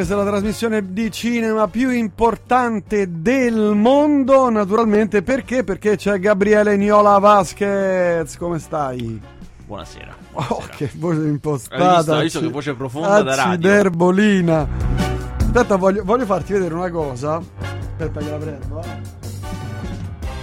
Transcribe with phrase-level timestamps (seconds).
[0.00, 5.62] questa è la trasmissione di cinema più importante del mondo, naturalmente perché?
[5.62, 9.20] Perché c'è Gabriele Niola Vasquez, come stai?
[9.66, 10.16] Buonasera.
[10.32, 11.96] Oh, che voce Hai impostata.
[11.96, 13.52] visto, hai visto che voce profonda da radio?
[13.52, 14.68] Acciderbolina.
[15.38, 17.34] Aspetta, voglio, voglio farti vedere una cosa.
[17.36, 18.80] Aspetta che la prendo.
[18.80, 18.86] eh.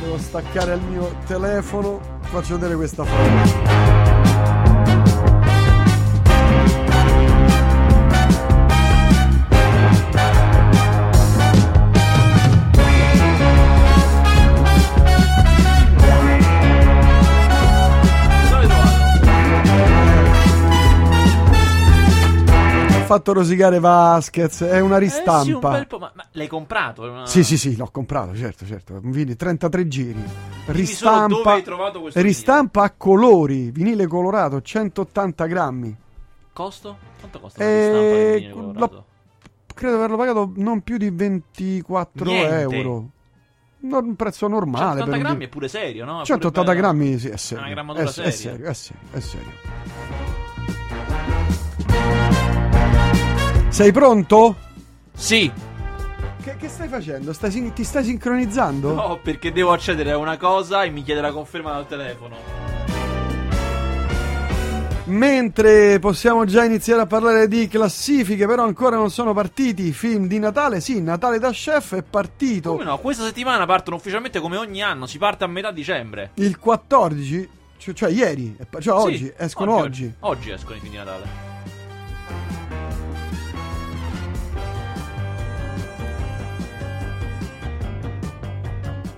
[0.04, 2.00] Devo staccare il mio telefono.
[2.22, 4.07] Faccio vedere questa foto.
[23.08, 24.62] Fatto rosicare Vasquez.
[24.62, 25.70] È una Eh sì, un ristampa.
[26.00, 27.02] ma, ma l'hai comprato?
[27.04, 29.00] Una- Sì, sì, sì, l'ho comprato, certo, certo.
[29.02, 30.24] Un vinile 33 giri.
[30.66, 31.62] Ristampa.
[32.14, 35.96] Ristampa a colori, vinile colorato, 180 grammi.
[36.54, 36.98] Costo?
[37.20, 39.04] Quanto costa la Eh, ristampa?
[39.74, 42.60] Credo di averlo pagato non più di 24 Niente.
[42.76, 43.10] euro.
[43.80, 45.00] Un prezzo normale.
[45.00, 46.12] 180 per un grammi di- è pure serio, no?
[46.12, 46.82] È pure 180 bello.
[46.82, 47.64] grammi, sì, è serio.
[47.64, 48.32] Una È, grammatura è seria.
[48.32, 50.37] serio, è serio, è serio.
[53.78, 54.56] Sei pronto?
[55.14, 55.52] Sì.
[56.42, 57.32] Che, che stai facendo?
[57.32, 58.92] Stai sin- ti stai sincronizzando?
[58.92, 62.38] No, perché devo accedere a una cosa e mi chiede la conferma dal telefono.
[65.04, 70.26] Mentre possiamo già iniziare a parlare di classifiche, però ancora non sono partiti i film
[70.26, 70.82] di Natale.
[70.82, 72.98] Sì, Natale da Chef è partito Come no?
[72.98, 75.06] Questa settimana partono ufficialmente come ogni anno.
[75.06, 76.32] Si parte a metà dicembre.
[76.34, 80.12] il 14, cioè, cioè ieri, cioè oggi, escono oggi.
[80.22, 81.57] Oggi escono i film di Natale.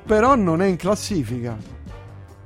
[0.10, 1.56] Però non è in classifica.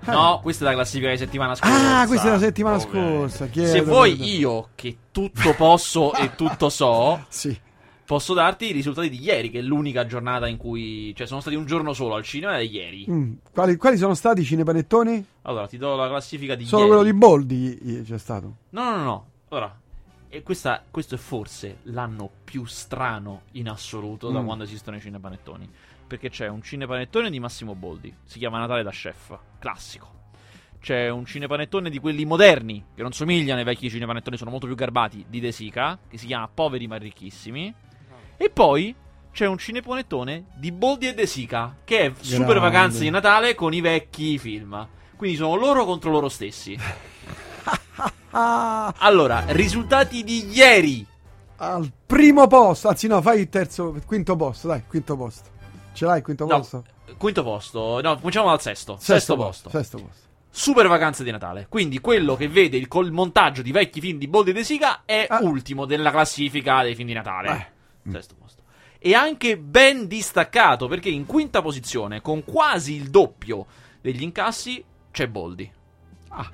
[0.06, 0.12] Eh.
[0.12, 2.02] No, questa è la classifica di settimana scorsa.
[2.02, 3.18] Ah, questa è la settimana Ovviamente.
[3.20, 3.48] scorsa.
[3.48, 4.30] chiedo Se vuoi perdono.
[4.30, 7.58] io, che tutto posso e tutto so, Sì.
[8.06, 11.14] posso darti i risultati di ieri, che è l'unica giornata in cui...
[11.16, 13.06] Cioè, sono stati un giorno solo al cinema è ieri.
[13.10, 15.26] Mm, Quali, quali sono stati i cinepanettoni?
[15.44, 16.94] Allora, ti do la classifica di Solo ieri.
[16.96, 18.56] quello di Boldi c'è stato.
[18.72, 19.26] No, no, no, no.
[19.48, 19.80] Allora,
[20.28, 24.46] e questa, questo è forse l'anno più strano in assoluto da Mm.
[24.46, 25.70] quando esistono i cinepanettoni.
[26.14, 30.12] Perché c'è un cinepanettone di Massimo Boldi, si chiama Natale da Chef, classico.
[30.80, 34.76] C'è un cinepanettone di quelli moderni, che non somigliano ai vecchi cinepanettoni, sono molto più
[34.76, 37.74] garbati, di De Sica, che si chiama Poveri ma ricchissimi.
[38.38, 38.94] E poi
[39.32, 42.60] c'è un cinepanettone di Boldi e De Sica, che è Super Grande.
[42.60, 44.88] Vacanze di Natale con i vecchi film.
[45.16, 46.78] Quindi sono loro contro loro stessi.
[48.30, 51.04] Allora, risultati di ieri.
[51.56, 55.53] al primo posto, anzi no, fai il terzo, quinto posto, dai, quinto posto.
[55.94, 56.84] Ce l'hai il quinto No, posto?
[57.18, 58.02] quinto posto.
[58.02, 58.98] No, cominciamo dal sesto.
[59.00, 59.70] Sesto, posto.
[59.70, 60.22] Sesto posto.
[60.50, 61.68] Super vacanze di Natale.
[61.70, 65.26] Quindi quello che vede il, col montaggio di vecchi film di Boldi De Sica è
[65.30, 65.40] Ah.
[65.42, 67.72] ultimo della classifica dei film di Natale.
[68.06, 68.12] Eh.
[68.12, 68.62] Sesto posto.
[69.00, 73.66] E anche ben distaccato perché in quinta posizione, con quasi il doppio
[74.02, 75.70] degli incassi, c'è Boldi.
[76.30, 76.50] Ah.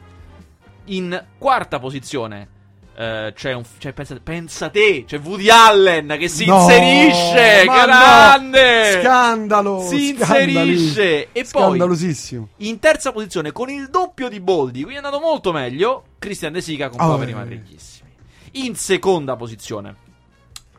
[0.85, 2.57] In quarta posizione
[2.99, 3.63] eh, c'è un.
[3.77, 7.63] C'è, pensa, pensa te, c'è Woody Allen che si No, inserisce.
[7.65, 8.99] ma no, grande!
[9.01, 9.81] Scandalo!
[9.87, 11.31] Si inserisce.
[11.31, 12.49] E poi Scandalosissimo.
[12.57, 16.03] in terza posizione con il doppio di Boldi, quindi è andato molto meglio.
[16.19, 17.35] Christian De Sica con Oh, Poveri eh.
[17.35, 18.09] ma ricchissimi.
[18.53, 19.95] In seconda posizione,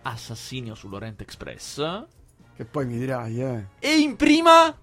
[0.02, 2.04] Assassinio sull'Orient Express.
[2.56, 3.64] Che poi mi dirai, eh.
[3.78, 4.76] E in prima,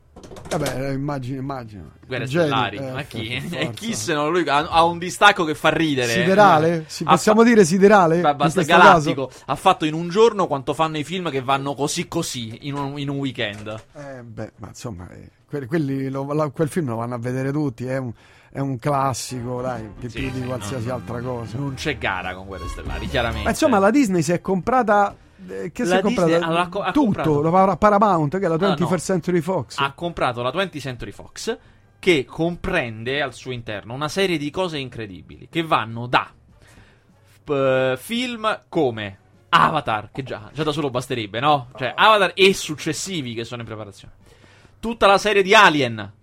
[0.50, 1.92] Vabbè, eh, immagino, immagino.
[2.08, 2.78] Genio, Stellari.
[2.78, 3.28] eh, ma chi?
[3.28, 4.48] E chi se non lui?
[4.48, 6.14] Ha, un distacco che fa ridere.
[6.14, 6.86] Siderale?
[6.88, 8.22] Si- Ha possiamo dire siderale?
[8.22, 9.30] fa- basta, galattico.
[9.46, 12.98] Ha fatto in un giorno quanto fanno i film che vanno così così in un,
[12.98, 13.68] in un weekend.
[13.94, 17.52] Eh, beh, ma insomma, eh, quelli, quelli lo- la- quel film lo vanno a vedere
[17.52, 18.14] tutti, è un,
[18.50, 21.58] è un classico, dai, di Sì, più di sì, qualsiasi no, no, altra cosa.
[21.58, 23.44] Non c'è gara con Guerre Stellari, chiaramente.
[23.44, 25.14] Ma insomma, la Disney si è comprata.
[25.48, 26.30] Eh, che si La è comprata?
[26.38, 28.98] Disney ha- ha ha Tutto, comprato- la Par- Paramount, che è la Ah, 21st no.
[28.98, 29.78] Century Fox.
[29.78, 31.58] ha comprato la 20th Century Fox
[32.00, 36.32] che comprende al suo interno una serie di cose incredibili che vanno da
[37.50, 39.20] eh, film come
[39.50, 41.70] Avatar, che già, già da solo basterebbe, no?
[41.78, 44.14] Cioè Avatar e successivi che sono in preparazione.
[44.80, 46.14] Tutta la serie di Alien,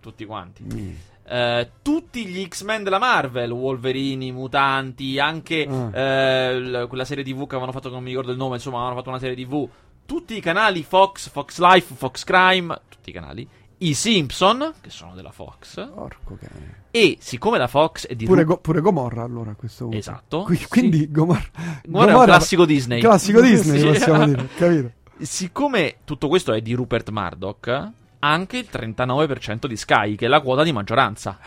[0.00, 0.64] tutti quanti.
[0.64, 0.92] Mm.
[1.28, 5.90] Eh, tutti gli X-Men della Marvel, Wolverine, i mutanti, anche Ah.
[5.98, 8.96] eh, l- quella serie TV che avevano fatto, non mi ricordo il nome, insomma, avevano
[8.98, 9.68] fatto una serie TV.
[10.06, 13.48] Tutti i canali Fox, Fox Life, Fox Crime, tutti i canali.
[13.78, 15.74] I Simpson, che sono della Fox.
[15.92, 16.84] Porco cane.
[16.92, 19.98] E siccome la Fox è di Pure, Go- pure Gomorra allora a questo punto.
[19.98, 20.42] Esatto.
[20.44, 20.68] Qui- Sì.
[20.68, 21.42] quindi Gomorra,
[21.84, 23.00] Gomorra è un classico Disney.
[23.00, 23.86] Classico Disney, Sì.
[23.86, 24.90] possiamo dire, capito?
[25.18, 30.40] Siccome tutto questo è di Rupert Murdoch, anche il 39% di Sky, che è la
[30.40, 31.38] quota di maggioranza.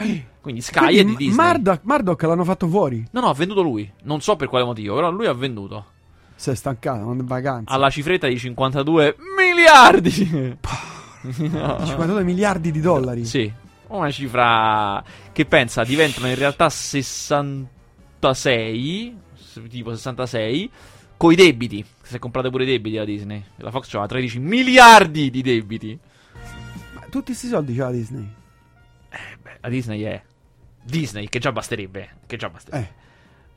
[0.42, 1.46] Quindi Sky Quindi è di Disney.
[1.46, 3.06] Murdoch, Murdoch l'hanno fatto fuori.
[3.12, 3.90] No, no, ha venduto lui.
[4.04, 5.86] Non so per quale motivo, però lui ha venduto.
[6.36, 7.74] Sei stancato, non è vacanza.
[7.74, 10.10] alla cifretta di 52 miliardi.
[10.12, 13.26] 52 miliardi di dollari.
[13.26, 13.52] Sì,
[13.88, 20.72] una cifra che pensa diventano in realtà 66, s- tipo 66,
[21.18, 21.84] coi debiti.
[22.02, 23.44] Si è comprato pure i debiti la Disney.
[23.58, 26.00] La Fox aveva 13 miliardi di debiti.
[27.10, 28.28] Tutti questi soldi c'ha la Disney.
[29.42, 30.22] Beh, la Disney è
[30.84, 32.10] Disney, che già basterebbe.
[32.26, 32.86] Che già basterebbe.
[32.88, 33.08] Eh.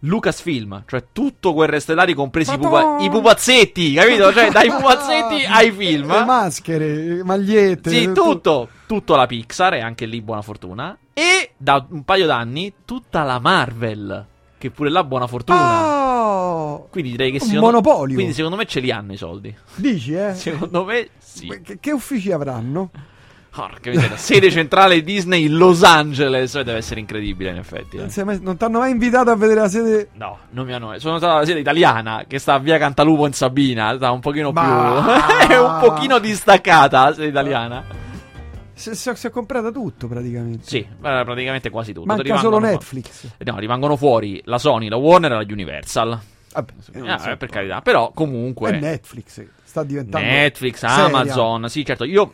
[0.04, 3.04] Lucasfilm, cioè tutto Guerre Stellari, compresi i, Madonna!
[3.04, 4.32] i pupazzetti, capito?
[4.32, 6.10] Cioè, dai pupazzetti ai film.
[6.10, 7.88] Le maschere, magliette.
[7.88, 10.98] Sì, tutto, tutto la Pixar, e anche lì buona fortuna.
[11.14, 14.26] E da un paio d'anni tutta la Marvel,
[14.58, 15.84] che pure là buona fortuna.
[15.84, 18.14] Oh, Quindi direi che un secondo monopolio.
[18.16, 19.54] Quindi secondo me ce li hanno i soldi.
[19.76, 20.34] dici, eh?
[20.34, 21.46] Secondo me sì.
[21.62, 22.90] Che, che uffici avranno?
[23.54, 24.16] Porca miseria.
[24.16, 26.54] Sede centrale Disney Los Angeles.
[26.54, 27.98] Deve essere incredibile, in effetti.
[27.98, 28.24] eh.
[28.24, 30.08] Mai- non ti hanno mai invitato a vedere la sede.
[30.14, 30.98] No, non mi hanno.
[30.98, 33.94] Sono stato alla sede italiana che sta a via Cantalupo in Sabina.
[33.96, 35.52] Sta un pochino Ma- più.
[35.54, 37.84] è un pochino distaccata la sede italiana.
[38.72, 40.66] Si, si- si è comprata tutto praticamente.
[40.66, 42.06] Sì, eh, praticamente quasi tutto.
[42.06, 43.26] Manca Rimangono solo Netflix.
[43.44, 46.18] No, rimangono fuori la Sony, la Warner e la Universal.
[46.54, 46.72] Vabbè,
[47.06, 47.36] Ah, so.
[47.36, 48.70] per carità, però comunque.
[48.70, 49.44] È Netflix.
[49.62, 50.26] Sta diventando.
[50.26, 51.04] Netflix, seria.
[51.04, 51.68] Amazon.
[51.68, 52.04] Sì, certo.
[52.04, 52.32] Io,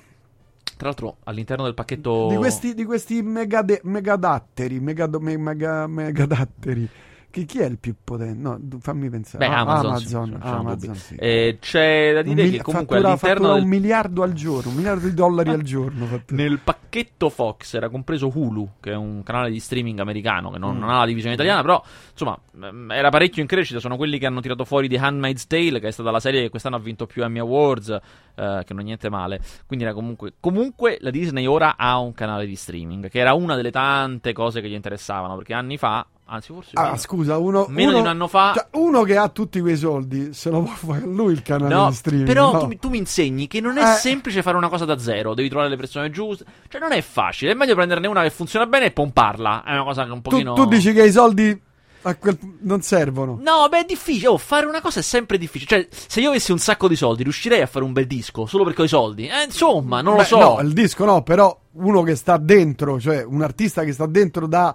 [0.78, 2.28] tra l'altro, all'interno del pacchetto.
[2.28, 4.80] Di questi, di questi megade- megadatteri.
[4.80, 6.88] Megado- me- mega- megadatteri.
[7.30, 8.38] Chi, chi è il più potente?
[8.40, 9.46] No, fammi pensare.
[9.46, 9.86] Beh, Amazon.
[9.90, 11.14] Amazon, sì, Amazon, sì.
[11.16, 14.70] Eh, c'è da dire mil- che comunque fattura- all'interno fattura del, un miliardo al giorno,
[14.70, 16.06] un miliardo di dollari al giorno.
[16.06, 16.42] fattura.
[16.42, 20.76] nel pacchetto Fox era compreso Hulu, che è un canale di streaming americano che non,
[20.76, 20.80] Mm.
[20.80, 23.78] non ha la divisione italiana, però insomma ehm, era parecchio in crescita.
[23.78, 26.48] Sono quelli che hanno tirato fuori The Handmaid's Tale, che è stata la serie che
[26.48, 29.38] quest'anno ha vinto più Emmy Awards, eh, che non è niente male.
[29.66, 30.32] Quindi era comunque.
[30.40, 34.62] Comunque la Disney ora ha un canale di streaming, che era una delle tante cose
[34.62, 36.70] che gli interessavano, perché anni fa, anzi forse.
[36.74, 36.96] Ah, meno.
[36.96, 40.32] scusa, uno, Meno uno- di un anno fa- cioè, uno che ha tutti quei soldi,
[40.32, 42.26] se lo può fare lui il canale No, di streaming.
[42.26, 42.58] però no.
[42.60, 43.94] tu, mi- tu mi insegni che non è Eh.
[43.96, 46.44] semplice fare una cosa da zero, devi trovare le persone giuste.
[46.68, 47.52] Cioè, non è facile.
[47.52, 49.64] È meglio prenderne una che funziona bene e pomparla.
[49.64, 50.52] È una cosa che un tu, pochino.
[50.54, 51.62] tu dici che i soldi
[52.02, 53.38] a quel non servono.
[53.42, 54.28] No, beh, è difficile.
[54.28, 55.68] Oh, fare una cosa è sempre difficile.
[55.82, 58.62] Cioè, se io avessi un sacco di soldi, riuscirei a fare un bel disco solo
[58.64, 59.26] perché ho i soldi.
[59.26, 60.38] Eh, insomma, non lo Beh, so.
[60.38, 64.46] No, il disco no, però uno che sta dentro, cioè un artista che sta dentro
[64.46, 64.74] da,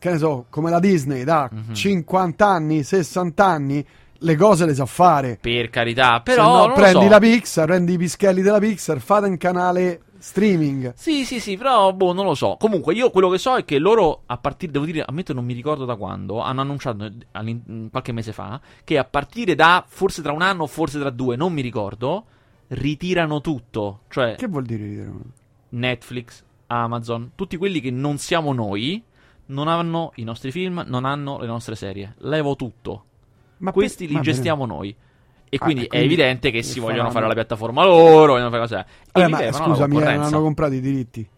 [0.00, 1.72] che ne so, come la Disney, da Mhm.
[1.74, 3.86] 50 anni, 60 anni,
[4.22, 5.38] le cose le sa fare.
[5.40, 6.42] Per carità, Se però.
[6.44, 7.08] no, non lo prendi so.
[7.08, 10.92] la Pixar, prendi i pischelli della Pixar, fate un canale streaming.
[10.96, 12.56] Sì, sì, sì, però boh, non lo so.
[12.58, 15.54] Comunque, io quello che so è che loro, a partire, devo dire, ammetto, non mi
[15.54, 17.10] ricordo da quando, hanno annunciato
[17.90, 21.52] qualche mese fa che a partire da forse tra un anno forse tra due, non
[21.54, 22.24] mi ricordo,
[22.68, 24.00] ritirano tutto.
[24.08, 24.86] Cioè, Che vuol dire?
[24.86, 25.10] dire?
[25.70, 29.02] Netflix, Amazon, tutti quelli che non siamo noi,
[29.50, 32.14] non hanno i nostri film, non hanno le nostre serie.
[32.18, 33.04] Levo tutto.
[33.58, 34.24] Ma Questi per- li bene.
[34.32, 34.94] gestiamo noi.
[35.52, 37.12] E Ah, quindi, è quindi evidente che si vogliono faranno.
[37.14, 38.86] fare la piattaforma loro, vogliono fare cose.
[39.12, 41.28] E li ma scusami, eh, non hanno comprato i diritti.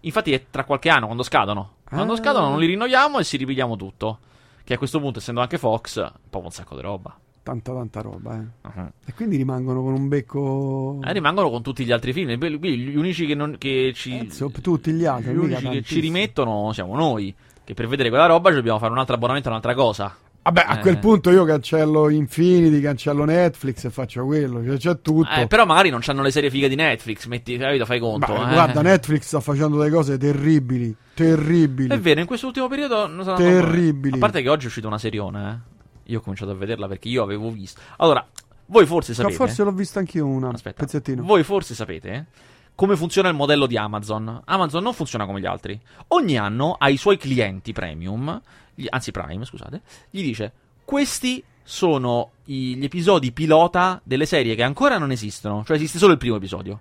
[0.00, 1.72] Infatti è tra qualche anno, quando scadono.
[1.88, 2.16] Quando Ah.
[2.16, 4.18] scadono non li rinnoviamo e si ripigliamo tutto.
[4.62, 7.16] Che a questo punto, essendo anche Fox, proprio un sacco di roba.
[7.42, 8.68] Tanta, tanta roba, eh.
[8.68, 8.90] Uh-huh.
[9.06, 10.98] E quindi rimangono con un becco.
[11.04, 12.30] E rimangono con tutti gli altri film.
[12.32, 14.18] Gli unici che, non, che ci.
[14.18, 17.32] Eh, so, tutti gli altri, gli unici che ci rimettono siamo noi.
[17.66, 20.14] Che per vedere quella roba ci dobbiamo fare un altro abbonamento a un'altra cosa.
[20.42, 20.80] Vabbè, a Eh.
[20.80, 25.28] quel punto io cancello Infinity, cancello Netflix e faccio quello, cioè c'è tutto.
[25.40, 27.26] Eh, però magari non c'hanno le serie fighe di Netflix.
[27.26, 28.32] Metti, capito, fai conto.
[28.32, 28.52] Ma, eh.
[28.52, 31.88] Guarda, Netflix sta facendo delle cose terribili, terribili.
[31.92, 34.14] È vero, in quest'ultimo periodo non sono Terribili.
[34.14, 35.74] A parte che oggi è uscita una seriona, eh.
[36.12, 37.80] Io ho cominciato a vederla perché io avevo visto.
[37.96, 38.24] Allora,
[38.66, 39.34] voi forse Ma sapete.
[39.34, 41.24] forse l'ho visto anch'io una, Aspetta, pezzettino.
[41.24, 42.26] voi forse sapete
[42.76, 44.42] come funziona il modello di Amazon.
[44.44, 45.78] Amazon non funziona come gli altri.
[46.08, 48.40] Ogni anno ai suoi clienti premium,
[48.74, 49.80] gli- anzi Prime, scusate,
[50.10, 50.52] gli dice:
[50.84, 56.12] Questi sono i- gli episodi pilota delle serie che ancora non esistono, cioè esiste solo
[56.12, 56.80] il primo episodio.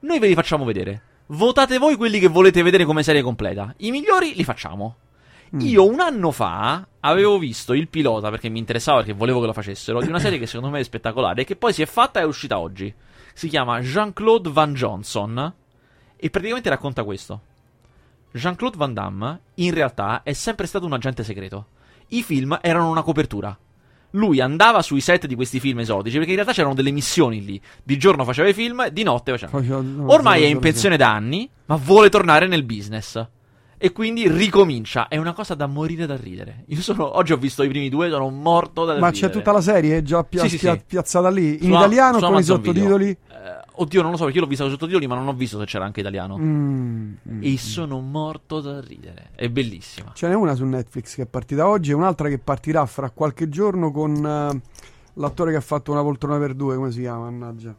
[0.00, 1.00] Noi ve li facciamo vedere.
[1.28, 3.72] Votate voi quelli che volete vedere come serie completa.
[3.78, 4.96] I migliori li facciamo.
[5.54, 5.60] Mm.
[5.60, 9.52] Io un anno fa avevo visto il pilota perché mi interessava, perché volevo che lo
[9.52, 12.18] facessero, di una serie che secondo me è spettacolare e che poi si è fatta
[12.18, 12.92] e è uscita oggi.
[13.34, 15.52] Si chiama Jean-Claude Van Johnson
[16.16, 17.40] e praticamente racconta questo.
[18.30, 21.66] Jean-Claude Van Damme in realtà è sempre stato un agente segreto.
[22.08, 23.56] I film erano una copertura.
[24.10, 27.60] Lui andava sui set di questi film esotici perché in realtà c'erano delle missioni lì.
[27.82, 29.58] Di giorno faceva i film, di notte faceva.
[30.06, 33.26] Ormai è in pensione da anni, ma vuole tornare nel business.
[33.76, 35.08] E quindi ricomincia.
[35.08, 36.64] È una cosa da morire da ridere.
[36.68, 37.16] Io sono.
[37.16, 39.26] Oggi ho visto i primi due, sono morto da Ma ridere.
[39.28, 40.82] c'è tutta la serie già pia- Sì, sì, sì.
[40.86, 42.72] piazzata lì, in Su- italiano su con i Amazon Video.
[42.74, 43.08] sottotitoli?
[43.10, 45.32] Eh, oddio, non lo so perché io l'ho vista con i sottotitoli, ma non ho
[45.34, 46.38] visto se c'era anche italiano.
[46.38, 47.40] Mm, mm.
[47.42, 49.30] E sono morto da ridere.
[49.34, 50.12] È bellissima.
[50.14, 53.48] Ce n'è una su Netflix che è partita oggi e un'altra che partirà fra qualche
[53.48, 54.24] giorno con...
[54.24, 54.82] eh,
[55.16, 57.30] L'attore che ha fatto una poltrona per due, come si chiama?
[57.30, 57.72] Mannaggia.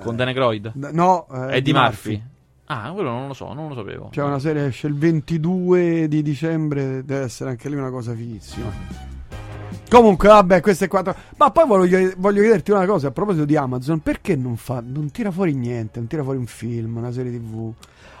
[0.00, 0.70] Con Dan Aykroyd?
[0.72, 2.22] D- No, eh, Eddie Murphy.
[2.66, 4.08] Ah, quello non lo so, non lo sapevo.
[4.10, 8.72] C'è una serie esce il 22 di dicembre, deve essere anche lì una cosa fighissima.
[9.90, 11.14] Comunque, vabbè, questo è.
[11.36, 15.10] Ma poi voglio, voglio chiederti una cosa a proposito di Amazon: perché non fa, non
[15.10, 15.98] tira fuori niente?
[15.98, 17.72] Non tira fuori un film, una serie TV?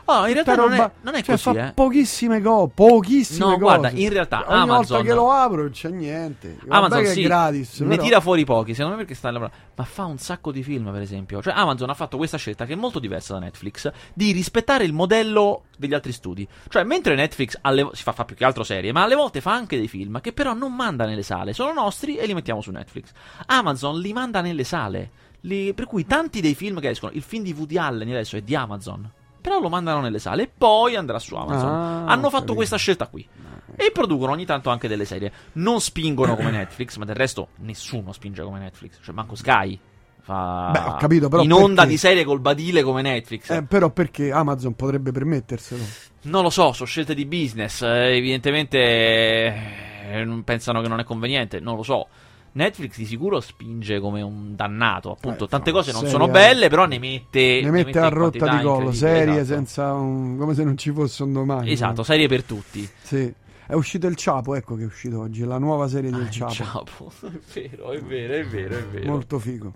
[0.06, 1.72] Ah, in realtà non è, non è cioè, così, fa eh.
[1.72, 2.70] pochissime cose.
[2.74, 3.58] Pochissime No, cose.
[3.60, 6.56] guarda, in realtà Ogni Amazon- volta che lo apro non c'è niente.
[6.64, 7.80] Vabbè Amazon sì, è gratis.
[7.80, 10.62] ne però- tira fuori pochi, secondo me perché sta lavorando, ma fa un sacco di
[10.62, 11.40] film, per esempio.
[11.42, 14.92] Cioè Amazon ha fatto questa scelta che è molto diversa da Netflix di rispettare il
[14.92, 16.46] modello degli altri studi.
[16.68, 19.52] Cioè, mentre Netflix alle- si fa, fa più che altro serie, ma alle volte fa
[19.54, 22.70] anche dei film che però non manda nelle sale, sono nostri e li mettiamo su
[22.70, 23.08] Netflix.
[23.46, 25.10] Amazon li manda nelle sale.
[25.40, 28.40] Li- per cui tanti dei film che escono, il film di Woody Allen adesso è
[28.42, 29.10] di Amazon.
[29.44, 31.68] Però lo mandano nelle sale e poi andrà su Amazon.
[31.68, 32.54] Ah, Hanno fatto capito.
[32.54, 33.28] questa scelta qui.
[33.76, 35.30] E producono ogni tanto anche delle serie.
[35.54, 39.00] Non spingono come Netflix, ma del resto nessuno spinge come Netflix.
[39.02, 39.78] Cioè, manco Sky
[40.22, 41.90] fa Beh, ho capito, però in onda perché?
[41.90, 43.50] di serie col badile come Netflix.
[43.50, 45.82] Eh, però perché Amazon potrebbe permetterselo?
[46.22, 47.82] Non lo so, sono scelte di business.
[47.82, 51.60] eh, evidentemente eh, pensano che non è conveniente.
[51.60, 52.08] Non lo so.
[52.56, 55.10] Netflix di sicuro spinge come un dannato.
[55.10, 57.60] Appunto, Eh, tante cose non sono belle, però ne mette.
[57.62, 59.46] ne mette a in rotta quantità di collo, serie esatto.
[59.58, 60.36] senza un...
[60.38, 61.70] come se non ci fosse un domani.
[61.72, 62.88] Esatto, serie per tutti.
[63.02, 63.32] Sì.
[63.66, 66.52] È uscito il Ciapo, ecco che è uscito oggi, la nuova serie del Ah, Ciapo.
[66.52, 67.12] Ciapo.
[67.26, 69.10] È vero, è vero, è vero, è vero.
[69.10, 69.72] Molto figo.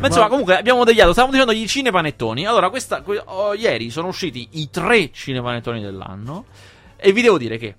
[0.00, 1.12] Ma insomma, Ma- comunque abbiamo deviato.
[1.12, 2.46] Stavamo dicendo gli cinepanettoni.
[2.46, 6.46] Allora, questa, que- oh, ieri sono usciti i tre cinepanettoni dell'anno.
[6.96, 7.74] E vi devo dire che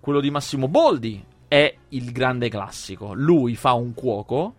[0.00, 3.12] quello di Massimo Boldi è il grande classico.
[3.12, 4.54] Lui fa un cuoco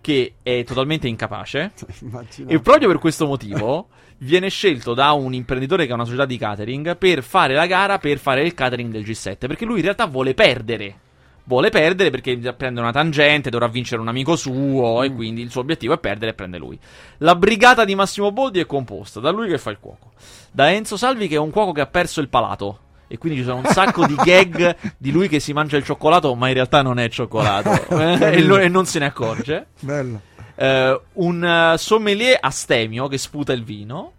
[0.00, 1.72] che è totalmente incapace.
[2.46, 3.88] E proprio per questo motivo
[4.18, 7.98] viene scelto da un imprenditore che ha una società di catering per fare la gara
[7.98, 9.36] per fare il catering del G7.
[9.46, 11.00] Perché lui in realtà vuole perdere.
[11.44, 15.60] Vuole perdere perché prende una tangente, dovrà vincere un amico suo e quindi il suo
[15.60, 16.78] obiettivo è perdere e prende lui.
[17.18, 20.12] La brigata di Massimo Boldi è composta da lui che fa il cuoco,
[20.50, 22.80] da Enzo Salvi che è un cuoco che ha perso il palato.
[23.08, 26.34] E quindi ci sono un sacco di gag di lui che si mangia il cioccolato,
[26.34, 27.70] ma in realtà non è cioccolato.
[27.98, 30.20] eh, e, lo- e non se ne accorge Bello.
[30.54, 34.12] eh, un eh, sommelier astemio che sputa il vino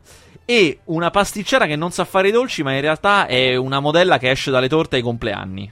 [0.43, 4.17] e una pasticcera che non sa fare i dolci, ma in realtà è una modella
[4.17, 5.71] che esce dalle torte ai compleanni.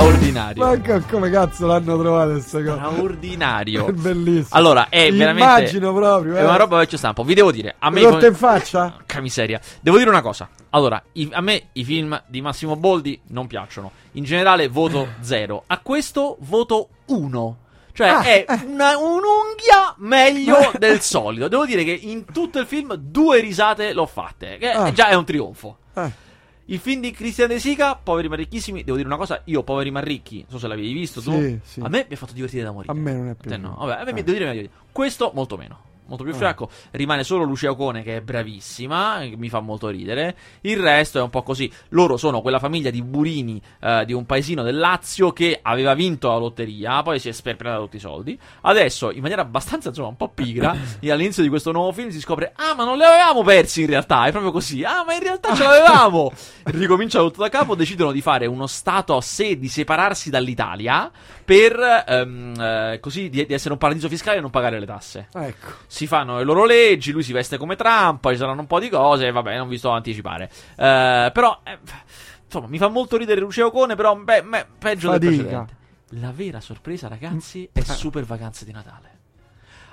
[0.00, 0.62] Straordinario.
[0.66, 2.90] Ma che- come cazzo l'hanno trovata questa cosa?
[2.90, 3.86] Straordinario.
[3.86, 4.48] È bellissimo.
[4.50, 5.48] Allora, è veramente.
[5.48, 6.34] Immagino proprio.
[6.34, 6.44] È eh.
[6.44, 7.24] una roba vecchio stampo.
[7.24, 8.02] Vi devo dire, a me.
[8.02, 8.90] Rotta in faccia?
[8.94, 9.58] Porca miseria.
[9.80, 10.50] Devo dire una cosa.
[10.70, 13.90] Allora, i- a me i film di Massimo Boldi non piacciono.
[14.12, 15.64] In generale, voto 0.
[15.66, 17.56] A questo voto 1.
[17.94, 18.54] Cioè, Ah, è eh.
[18.68, 21.48] una- un'unghia meglio del solito.
[21.48, 24.58] Devo dire che in tutto il film due risate l'ho fatte.
[24.58, 24.92] Che Ah.
[24.92, 25.78] già è un trionfo.
[25.94, 26.24] Eh,
[26.68, 28.82] Il film di Cristian De Sica, Poveri ma ricchissimi.
[28.82, 31.30] Devo dire una cosa, io, Poveri ma ricchi, non so se l'avevi visto tu.
[31.32, 31.80] Sì, sì.
[31.80, 32.92] A me mi ha fatto divertire da morire.
[32.92, 33.76] A me non è A te no.
[33.78, 34.22] Vabbè, a me Eh.
[34.24, 34.74] devo dire divertito.
[34.90, 35.78] Questo molto meno.
[36.06, 36.36] Molto più Ah.
[36.36, 36.70] fiacco.
[36.92, 40.36] Rimane solo Lucia Ocone che è bravissima, che mi fa molto ridere.
[40.62, 41.70] Il resto è un po' così.
[41.90, 46.28] Loro sono quella famiglia di burini eh, di un paesino del Lazio che aveva vinto
[46.28, 48.38] la lotteria, poi si è sperperata tutti i soldi.
[48.62, 50.74] Adesso, in maniera abbastanza, insomma, un po' pigra,
[51.10, 54.24] all'inizio di questo nuovo film si scopre: Ah, ma non li avevamo persi in realtà.
[54.26, 54.84] È proprio così.
[54.84, 56.32] Ah, ma in realtà ce l'avevamo.
[56.64, 57.74] Ricomincia tutto da capo.
[57.74, 61.10] Decidono di fare uno stato a sé, di separarsi dall'Italia
[61.44, 65.28] per ehm, eh, così di, di essere un paradiso fiscale e non pagare le tasse
[65.32, 65.68] ecco.
[65.96, 68.90] Si fanno le loro leggi, lui si veste come Trump, ci saranno un po' di
[68.90, 70.50] cose, vabbè, non vi sto a anticipare.
[70.76, 71.78] Eh, però, eh,
[72.44, 75.42] insomma, mi fa molto ridere Lucia Ocone, però beh, me- peggio del Fatica.
[75.42, 75.76] precedente.
[76.20, 79.15] La vera sorpresa, ragazzi, è Super Vacanze di Natale.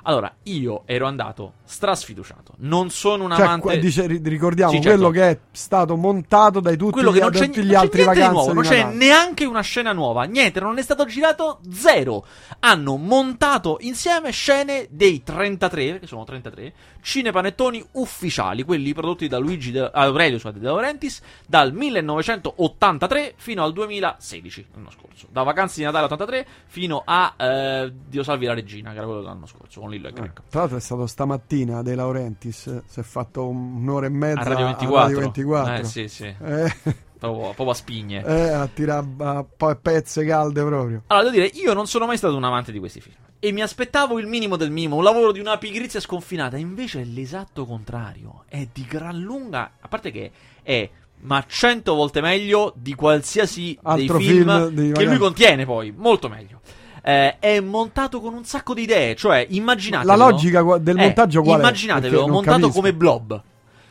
[0.03, 2.53] Allora, io ero andato strasfiduciato.
[2.59, 3.79] Non sono un Cioè, amante.
[3.79, 5.11] dice- ri- ricordiamo Sì, quello certo.
[5.11, 7.75] che è stato montato dai tutti, quello gli, che non c'è, tutti non gli c'è
[7.77, 8.95] altri vacanze nuovo, non c'è Natale.
[8.95, 12.25] neanche una scena nuova, niente, non è stato girato zero.
[12.59, 19.71] Hanno montato insieme scene dei 33, che sono 33, cinepanettoni ufficiali, quelli prodotti da Luigi
[19.71, 25.27] De, Aurelio scusate, De Laurentiis dal 1983 fino al 2016, l'anno scorso.
[25.31, 29.21] Da Vacanze di Natale 83 fino a eh, Dio salvi la regina, che era quello
[29.21, 30.33] dell'anno scorso, Lillo e Eh, Greg.
[30.49, 34.43] Tra l'altro è stato stamattina De Laurentiis, si è fatto un- un'ora e mezza A
[34.43, 35.01] Radio a 24.
[35.03, 35.73] Radio 24.
[35.75, 36.73] Eh sì, sì, Eh,
[37.17, 38.23] proprio, proprio a spigne.
[38.25, 39.45] eh, a tirare a
[39.81, 41.03] pezze calde proprio.
[41.07, 43.15] Allora, devo dire, io non sono mai stato un amante di questi film.
[43.39, 46.55] E mi aspettavo il minimo del minimo, un lavoro di una pigrizia sconfinata.
[46.57, 48.43] Invece è l'esatto contrario.
[48.47, 49.71] È di gran lunga.
[49.81, 50.31] A parte che
[50.63, 50.89] è
[51.25, 55.93] ma cento volte meglio di qualsiasi Altro dei film, film di che lui contiene, poi.
[55.95, 56.61] Molto meglio.
[57.05, 59.15] Eh, è montato con un sacco di idee.
[59.15, 60.05] Cioè, immaginate.
[60.05, 61.59] La logica del montaggio qual è?
[61.59, 62.73] Immaginatevelo montato capisco.
[62.79, 63.41] come blob.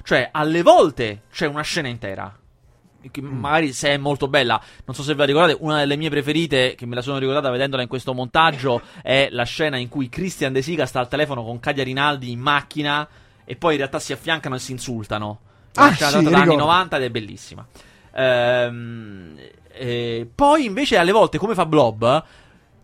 [0.02, 2.34] Cioè, alle volte c'è una scena intera.
[3.10, 6.08] che magari se è molto bella, non so se ve la ricordate, una delle mie
[6.08, 10.08] preferite, che me la sono ricordata vedendola in questo montaggio, è la scena in cui
[10.08, 13.06] Christian De Sica sta al telefono con Cadia Rinaldi in macchina
[13.44, 15.40] e poi in realtà si affiancano e si insultano.
[15.74, 16.62] È Ah, scena sì, dagli anni ricordo.
[16.64, 17.66] 90 ed è bellissima.
[18.14, 19.36] Ehm,
[19.74, 22.24] eh, poi invece alle volte, come fa Blob,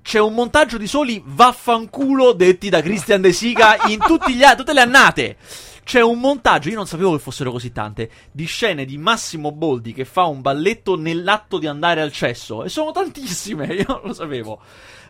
[0.02, 4.81] c'è un montaggio di soli vaffanculo detti da Christian De Sica in a- tutte le
[4.81, 5.37] annate.
[5.85, 9.95] C'è un montaggio, io non sapevo che fossero così tante, di scene di Massimo Boldi
[9.95, 12.62] che fa un balletto nell'atto di andare al cesso.
[12.62, 14.61] E sono tantissime, io non lo sapevo.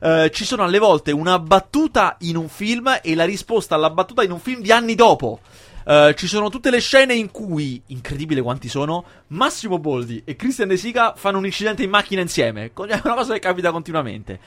[0.00, 4.22] Eh, ci sono alle volte una battuta in un film e la risposta alla battuta
[4.22, 5.40] in un film di anni dopo.
[5.84, 10.68] Eh, ci sono tutte le scene in cui, incredibile quanti sono, Massimo Boldi e Christian
[10.68, 12.66] De Sica fanno un incidente in macchina insieme.
[12.76, 14.38] È una cosa che capita continuamente.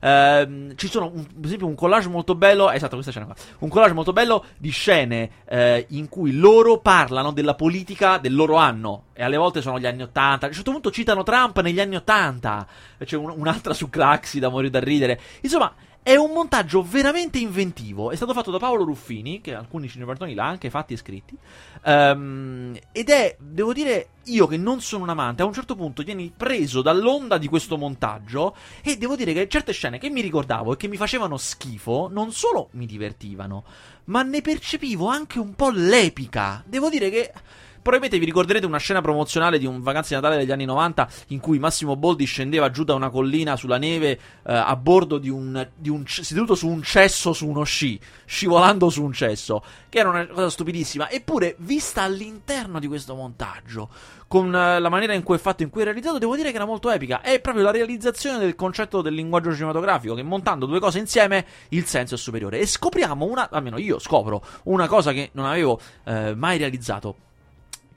[0.00, 2.70] Ehm, ci sono, un- per esempio, un collage molto bello.
[2.70, 3.34] Esatto, questa scena qua.
[3.60, 8.56] Un collage molto bello di scene eh, in cui loro parlano della politica del loro
[8.56, 9.04] anno.
[9.12, 10.46] E alle volte sono gli anni 80.
[10.46, 12.66] A un certo punto citano Trump negli anni 80.
[12.98, 15.20] E c'è un- un'altra su Craxi da morire da ridere.
[15.42, 15.72] Insomma.
[16.02, 18.10] È un montaggio veramente inventivo.
[18.10, 21.36] È stato fatto da Paolo Ruffini, che alcuni cinepartoni l'ha anche fatti e scritti.
[21.84, 26.02] Ehm, ed è, devo dire, io che non sono un amante, a un certo punto
[26.02, 28.56] vieni preso dall'onda di questo montaggio.
[28.82, 32.32] E devo dire che certe scene che mi ricordavo e che mi facevano schifo, non
[32.32, 33.64] solo mi divertivano,
[34.04, 36.62] ma ne percepivo anche un po' l'epica.
[36.66, 37.32] Devo dire che.
[37.82, 41.40] Probabilmente vi ricorderete una scena promozionale di un Vacanze di Natale degli anni 90 in
[41.40, 44.18] cui Massimo Boldi scendeva giù da una collina sulla neve eh,
[44.52, 49.02] a bordo di un, di un seduto su un cesso su uno sci, scivolando su
[49.02, 51.08] un cesso, che era una cosa stupidissima.
[51.08, 53.88] Eppure, vista all'interno di questo montaggio,
[54.28, 56.56] con eh, la maniera in cui è fatto, in cui è realizzato, devo dire che
[56.56, 57.22] era molto epica.
[57.22, 61.86] È proprio la realizzazione del concetto del linguaggio cinematografico, che montando due cose insieme il
[61.86, 62.58] senso è superiore.
[62.58, 67.16] E scopriamo una, almeno io scopro, una cosa che non avevo eh, mai realizzato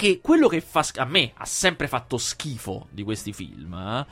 [0.04, 4.06] che quello che fa a me ha sempre fatto schifo di questi film, eh,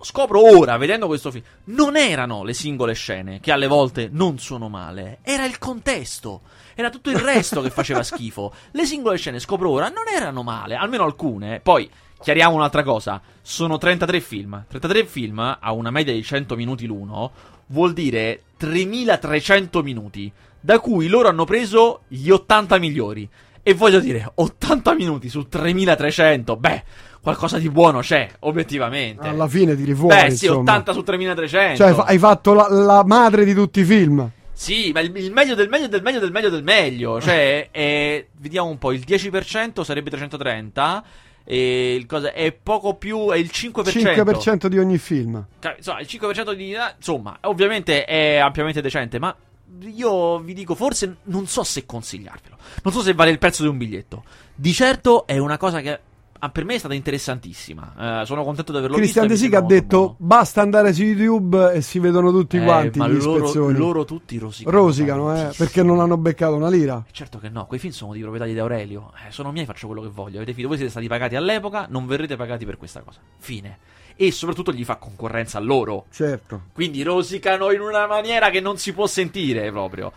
[0.00, 4.68] scopro ora, vedendo questo film, non erano le singole scene, che alle volte non sono
[4.68, 6.40] male, era il contesto,
[6.74, 8.52] era tutto il resto che faceva schifo.
[8.72, 11.60] Le singole scene, scopro ora, non erano male, almeno alcune.
[11.60, 11.88] Poi,
[12.20, 14.64] chiariamo un'altra cosa, sono 33 film.
[14.66, 17.30] 33 film a una media di 100 minuti l'uno,
[17.66, 20.32] vuol dire 3300 minuti,
[20.66, 23.28] da cui loro hanno preso gli 80 migliori.
[23.62, 26.84] E voglio dire, 80 minuti su 3300, beh,
[27.20, 29.28] qualcosa di buono c'è, obiettivamente.
[29.28, 30.16] Alla fine tiri fuori.
[30.16, 30.72] Beh, sì, insomma.
[30.72, 31.76] 80 su 3300.
[31.76, 34.28] Cioè, hai fatto la, la madre di tutti i film.
[34.52, 37.20] Sì, ma il, il meglio del meglio del meglio del meglio del meglio.
[37.20, 41.04] Cioè, è, vediamo un po', il 10% sarebbe 330.
[41.44, 43.82] E il cosa, è poco più, è il 5%.
[43.84, 45.46] 5% di ogni film.
[45.76, 46.76] Insomma, il 5% di.
[46.96, 49.32] Insomma, ovviamente è ampiamente decente, ma
[49.80, 52.56] io vi dico, forse non so se consigliarvelo.
[52.82, 54.24] Non so se vale il prezzo di un biglietto.
[54.54, 56.00] Di certo è una cosa che
[56.38, 58.22] ah, per me è stata interessantissima.
[58.22, 59.46] Eh, sono contento di averlo Cristian De visto.
[59.46, 62.72] e mi Sica ha detto basta andare su YouTube e si vedono tutti buono.
[62.72, 64.76] quanti Eh, ma gli loro, loro tutti rosicano.
[64.76, 67.04] Rosicano, eh, perché non hanno beccato una lira.
[67.10, 69.12] Certo che no, quei film sono di proprietà di Aurelio.
[69.26, 70.36] Eh, sono miei, faccio quello che voglio.
[70.36, 73.20] Avete finito, voi siete stati pagati all'epoca, non verrete pagati per questa cosa.
[73.38, 73.78] Fine.
[74.16, 76.06] E soprattutto gli fa concorrenza a loro.
[76.10, 76.62] Certo.
[76.72, 80.12] Quindi rosicano in una maniera che non si può sentire proprio.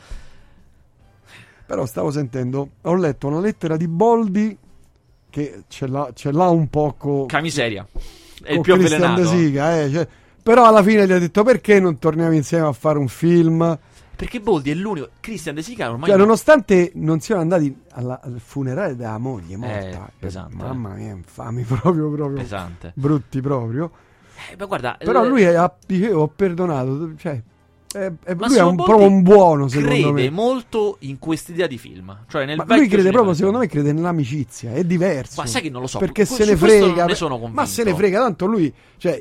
[1.65, 4.57] Però stavo sentendo, ho letto una lettera di Boldi
[5.29, 7.85] che ce l'ha, ce l'ha un po' con, Camiseria.
[8.41, 9.21] È il più avvelenato.
[9.21, 10.07] De Sica, eh, cioè-
[10.41, 13.77] però alla fine gli ha detto perché non torniamo insieme a fare un film?
[14.19, 15.09] Perché Boldi è l'unico.
[15.21, 16.09] Christian De Sica ormai.
[16.09, 20.89] Cioè, nonostante non siano andati alla- al funerale della moglie morta, Eh, eh, pesante, mamma
[20.95, 22.91] mia, infami proprio, proprio pesante.
[22.95, 23.89] brutti proprio.
[24.51, 24.97] Eh, ma guarda.
[24.99, 27.41] Però lui ha, dicevo, ho perdonato, cioè,
[27.93, 30.29] è, è- lui è un, Boldi proprio un buono, secondo crede me.
[30.29, 32.25] molto in quest'idea di film.
[32.27, 33.11] Cioè, nel Ma lui crede cinema.
[33.11, 35.39] proprio, secondo me, crede nell'amicizia, è diverso.
[35.41, 35.97] Ma sai che non lo so.
[35.97, 36.85] Perché se ne frega.
[36.93, 37.61] non ne sono convinto.
[37.61, 39.17] ma se ne frega, tanto lui, cioè,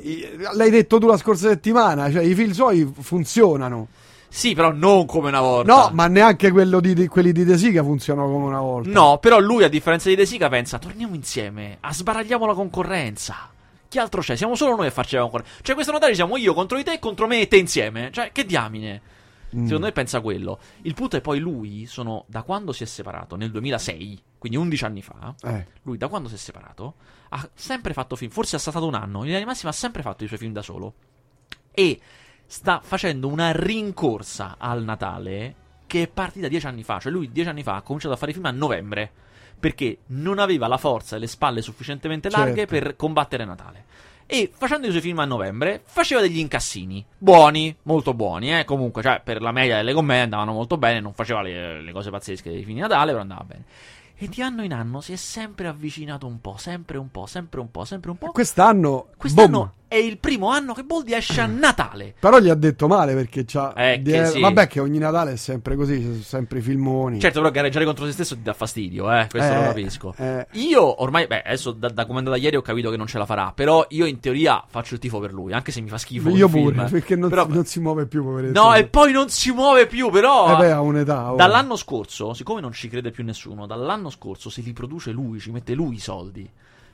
[0.53, 3.87] l'hai detto tu la scorsa settimana, cioè i film suoi funzionano.
[4.29, 5.73] Sì, però non come una volta.
[5.73, 8.89] No, ma neanche quello di, di- quelli di De Sica funzionano come una volta.
[8.89, 13.49] No, però lui, a differenza di De Sica, pensa: torniamo insieme, a sbaragliamo la concorrenza.
[13.87, 14.35] Chi altro c'è?
[14.35, 15.53] Siamo solo noi a farci la concorrenza.
[15.63, 18.11] Cioè, questo Natale siamo io contro di te e contro me e te insieme.
[18.11, 19.01] Cioè, che diamine.
[19.55, 19.63] Mm.
[19.65, 20.59] Secondo me pensa quello.
[20.83, 24.85] Il punto è poi lui, sono da quando si è separato, nel 2006, quindi 11
[24.85, 26.95] anni fa, Eh, lui da quando si è separato
[27.29, 30.03] ha sempre fatto film, forse è stato un anno, in linea di massima ha sempre
[30.03, 30.93] fatto i suoi film da solo.
[31.71, 31.99] E
[32.51, 36.99] sta facendo una rincorsa al Natale che è partita dieci anni fa.
[36.99, 39.11] Cioè lui dieci anni fa ha cominciato a fare i film a novembre
[39.59, 42.73] perché non aveva la forza e le spalle sufficientemente larghe Certo.
[42.79, 43.85] per combattere Natale.
[44.25, 48.65] E facendo i suoi film a novembre faceva degli incassini buoni, molto buoni, eh.
[48.65, 52.09] Comunque, cioè, per la media delle commedie andavano molto bene, non faceva le, le cose
[52.09, 53.63] pazzesche dei film di Natale, però andava bene.
[54.15, 57.59] E di anno in anno si è sempre avvicinato un po', sempre un po', sempre
[57.59, 58.31] un po', sempre un po'.
[58.31, 59.71] Quest'anno, Quest'anno boom.
[59.89, 62.13] È il primo anno che Boldi esce a Natale.
[62.17, 63.73] Però gli ha detto male perché c'ha.
[63.73, 64.39] Eh, die- che sì.
[64.39, 67.19] Vabbè, che ogni Natale è sempre così, sono sempre i filmoni.
[67.19, 70.13] Certo, però gareggiare contro se stesso ti dà fastidio, eh, questo Eh, lo capisco.
[70.17, 70.47] eh.
[70.53, 73.17] Io ormai, beh, adesso da, da come è andata ieri ho capito che non ce
[73.17, 75.97] la farà, però io in teoria faccio il tifo per lui, anche se mi fa
[75.97, 76.89] schifo Io pure, film.
[76.89, 78.61] perché non, Però- non si muove più, poveretto.
[78.61, 80.53] No, e poi non si muove più, però...
[80.53, 81.31] Eh beh, ha un'età.
[81.33, 81.35] oh.
[81.35, 85.49] Dall'anno scorso, siccome non ci crede più nessuno, dall'anno scorso se li produce lui, ci
[85.51, 86.47] mette lui i soldi.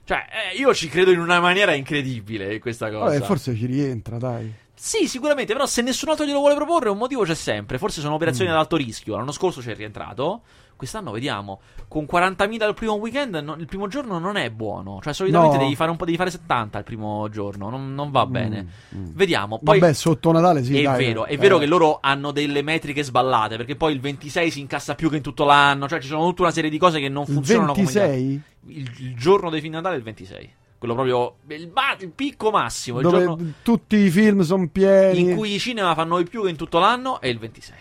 [0.05, 3.05] Cioè, eh, io ci credo in una maniera incredibile in questa cosa.
[3.05, 4.53] Vabbè, forse ci rientra, dai.
[4.73, 7.77] Sì, sicuramente, però se nessun altro glielo vuole proporre, un motivo c'è sempre.
[7.79, 8.53] Forse sono operazioni Mm.
[8.53, 9.15] ad alto rischio.
[9.15, 10.41] L'anno scorso ci è rientrato.
[10.75, 11.61] Quest'anno vediamo.
[11.87, 14.99] Con 40.000 il primo weekend, no- il primo giorno non è buono.
[15.01, 15.63] Cioè, solitamente No.
[15.63, 17.69] devi fare un po', devi fare 70 il primo giorno.
[17.69, 18.67] Non, non va bene.
[18.95, 19.05] mm.
[19.13, 19.59] Vediamo.
[19.63, 21.05] Poi Vabbè, sotto Natale sì, è dai.
[21.05, 21.37] vero, è Eh.
[21.37, 23.55] vero che loro hanno delle metriche sballate.
[23.55, 25.87] Perché poi il 26 si incassa più che in tutto l'anno.
[25.87, 28.11] Cioè, ci sono tutta una serie di cose che non Il funzionano come gli 26?
[28.11, 28.41] altri.
[28.77, 30.49] Il, il giorno di fine Natale è il 26.
[30.77, 31.35] Quello proprio.
[31.55, 32.97] Il, ma- il picco massimo.
[32.99, 35.19] Il Dove giorno tutti i film sono pieni.
[35.31, 37.77] in cui i cinema fanno di più che in tutto l'anno è il 26.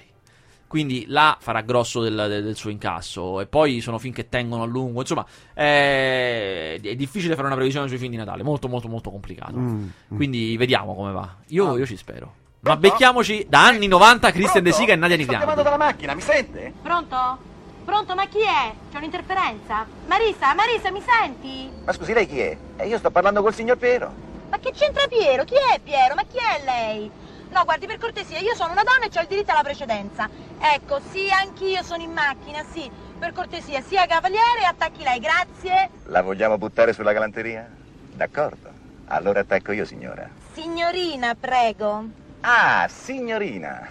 [0.75, 3.41] Quindi là farà grosso del, del- del suo incasso.
[3.41, 5.03] E poi sono film che tengono a lungo.
[5.03, 8.43] Insomma, è, è difficile fare una previsione sui film di Natale.
[8.43, 9.57] Molto, molto, molto complicato.
[9.57, 10.17] Mm, mm.
[10.17, 11.33] Quindi vediamo come va.
[11.51, 11.79] Io, Ah.
[11.79, 12.35] io ci spero.
[12.63, 16.21] Ma becchiamoci da anni 90 Christian De Sica e Nadia Sto chiamando dalla macchina, mi
[16.21, 16.73] sente?
[16.83, 17.39] Pronto?
[17.85, 18.73] Pronto, ma chi è?
[18.91, 19.87] C'è un'interferenza?
[20.09, 21.71] Marisa, Marisa, mi senti?
[21.85, 22.57] Ma scusi, lei chi è?
[22.79, 24.13] Eh, io sto parlando col signor Piero.
[24.51, 25.45] Ma che c'entra Piero?
[25.45, 26.17] Chi è Piero?
[26.17, 27.11] Ma chi è lei?
[27.55, 30.29] No, guardi, per cortesia, io sono una donna e ho il diritto alla precedenza.
[30.59, 32.91] Ecco, sì, anch'io sono in macchina, sì.
[33.17, 35.89] Per cortesia, sia cavaliere e attacchi lei, grazie.
[36.07, 37.71] La vogliamo buttare sulla galanteria?
[38.13, 38.69] D'accordo.
[39.07, 40.29] Allora attacco io, signora.
[40.53, 42.05] Signorina, prego.
[42.41, 43.87] Ah, signorina.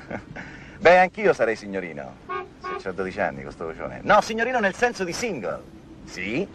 [0.80, 2.16] Beh, anch'io sarei signorino.
[2.80, 4.02] Se ho 12 anni con sto vocione.
[4.04, 5.62] No, signorino nel senso di single.
[6.04, 6.46] Sì,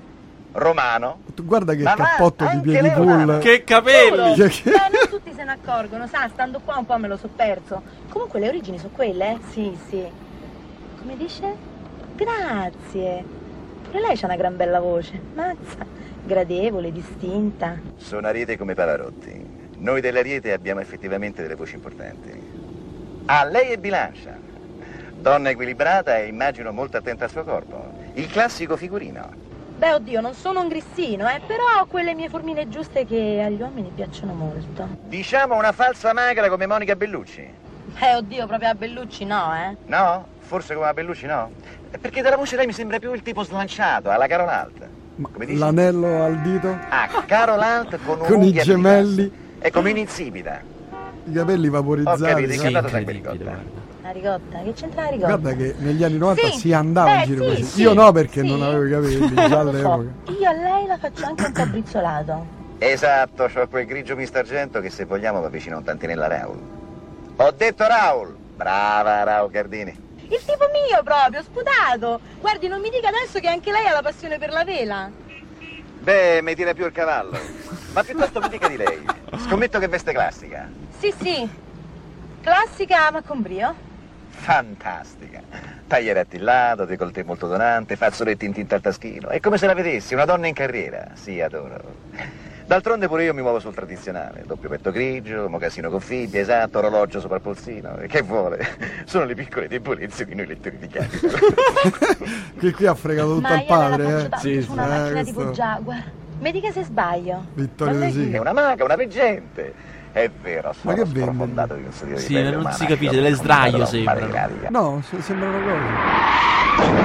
[0.53, 1.23] romano.
[1.35, 2.91] Tu guarda che Ma cappotto di piedi.
[3.41, 4.35] Che capelli!
[4.35, 4.73] Che- che-
[5.49, 7.81] Ne accorgono, sa, stando qua un po' me lo so perso.
[8.11, 9.39] Comunque le origini sono quelle?
[9.51, 10.07] Sì, sì.
[10.99, 11.55] Come dice?
[12.17, 13.25] Grazie.
[13.85, 15.19] Pure lei c'ha una gran bella voce.
[15.33, 15.87] Mazza,
[16.23, 17.81] gradevole, distinta.
[17.97, 19.71] Sono ariete come Pavarotti.
[19.79, 22.31] Noi dell'ariete abbiamo effettivamente delle voci importanti.
[23.25, 24.37] Ah, lei è bilancia.
[25.19, 27.91] Donna equilibrata e immagino molto attenta al suo corpo.
[28.13, 29.48] Il classico figurino.
[29.79, 33.61] Beh, oddio, non sono un grissino, eh, però ho quelle mie formine giuste che agli
[33.61, 34.89] uomini piacciono molto.
[35.07, 37.49] Diciamo una falsa magra come Monica Bellucci.
[38.01, 39.77] Eh, oddio, proprio a Bellucci no, eh.
[39.87, 40.27] No?
[40.41, 41.51] Forse come a Bellucci no?
[42.01, 44.89] Perché dalla voce lei mi sembra più il tipo slanciato, alla Carol Alt.
[45.15, 45.59] Ma Come dici?
[45.59, 49.31] L'anello al dito, Ah, Carol Alt con, Con i gemelli.
[49.61, 50.61] È come un'insipida.
[51.25, 52.23] i capelli Ho vaporizzati.
[52.23, 53.63] capito, Sì, che è andato da incredibile, quel guarda.
[54.09, 55.37] La ricotta, che c'entra la ricotta?
[55.37, 57.63] Guarda che negli anni 90 Sì, si andava in beh, giro sì, così.
[57.65, 58.47] sì, Io no perché sì.
[58.49, 59.59] non avevo i capelli già Lo so.
[59.93, 60.33] all'epoca.
[60.41, 62.47] Io a lei la faccio anche un po' brizzolato.
[62.79, 66.59] Esatto, c'ho quel grigio mistargento che se vogliamo va vicino a un tantinella Raul.
[67.37, 68.35] Ho detto Raul!
[68.57, 69.91] Brava Raul Gardini.
[70.23, 72.19] Il tipo mio proprio, sputato.
[72.41, 75.11] Guardi, non mi dica adesso che anche lei ha la passione per la vela.
[76.01, 77.39] Beh, mi tira più il cavallo.
[77.93, 79.05] Ma piuttosto mi dica di lei.
[79.47, 80.67] Scommetto che veste classica.
[80.99, 81.47] Sì, sì.
[82.41, 83.87] Classica ma con brio.
[84.39, 85.41] Fantastica.
[85.87, 89.29] Tagliere attillato, decolleté molto donante, fazzoletti in tinta al taschino.
[89.29, 91.09] È come se la vedessi, una donna in carriera.
[91.15, 92.07] Sì, adoro.
[92.67, 94.45] D'altronde pure io mi muovo sul tradizionale.
[94.47, 97.97] Doppio petto grigio, mocassino con fibbia, esatto, orologio sopra il polsino.
[97.99, 98.77] E che vuole?
[99.07, 101.19] Sono le piccole debolezze di noi lettori di chiavi.
[102.59, 104.53] Che qui ha fregato tutto ma al io non la padre, faccio eh.
[104.55, 104.89] Sì, su una sì.
[104.91, 106.11] macchina Eh, tipo questo- Jaguar.
[106.41, 107.45] Mi dica se sbaglio.
[107.55, 108.37] Vittorio Sica.
[108.37, 109.75] È una maga, una veggente.
[110.13, 111.21] È vero, sono che vende?
[111.21, 112.73] sprofondato di un di Sì, non umana.
[112.73, 114.69] si capisce, Io le non sdraio radia.
[114.71, 116.97] No, se- sembrano cose.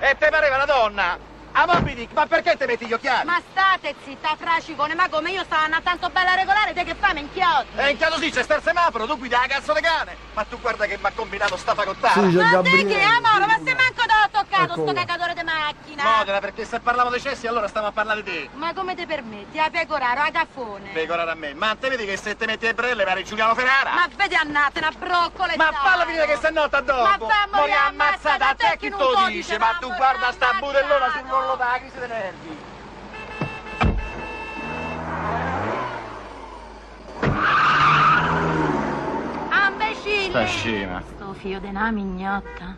[0.00, 1.18] E te pareva una donna?
[1.52, 3.24] A Moby Dick, ma perché te metti gli occhiali?
[3.26, 7.14] Ma state zitta, fracicone, ma come io stavo andando tanto bella regolare, te che fai,
[7.14, 7.66] minchiotti?
[7.76, 10.14] E in caso sì, c'è sta semaforo, tu guidi la cazzo di cane!
[10.34, 12.10] Ma tu guarda che mi ha combinato sta facoltà!
[12.12, 13.57] Sì, Ma te che, amore, ma
[14.62, 16.02] Ecco sto cagatore di macchina?
[16.02, 18.48] Modena, perché se parliamo dei cessi allora stiamo a parlare di te!
[18.54, 20.90] Ma come ti permetti, a pecoraro, a gaffone?
[20.92, 23.94] Pegorare a me, ma te vedi che se te metti le brelle pare Giuliano Ferrara?
[23.94, 25.74] Ma vedi annate, una broccola e Ma dai.
[25.74, 26.92] falla finire che se no dopo!
[26.92, 29.30] Ma fa morire ammazzata, a te chi lo dice?
[29.30, 32.58] dice, Ma tu guarda sta budellona sul collo della crisi dei nervi!
[39.50, 39.68] Ah!
[40.28, 41.02] Sta scema.
[41.14, 42.77] Sto figlio di una mignotta.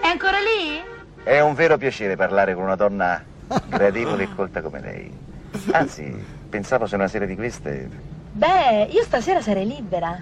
[0.00, 0.82] È ancora lì?
[1.22, 3.22] È un vero piacere parlare con una donna
[3.66, 5.12] gradevole e colta come lei.
[5.72, 6.14] Anzi,
[6.48, 7.88] pensavo se una sera di queste...
[8.32, 10.18] Beh, io stasera sarei libera.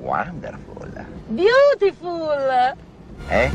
[0.00, 1.04] Wonderful!
[1.26, 2.74] Beautiful!
[3.28, 3.50] Eh?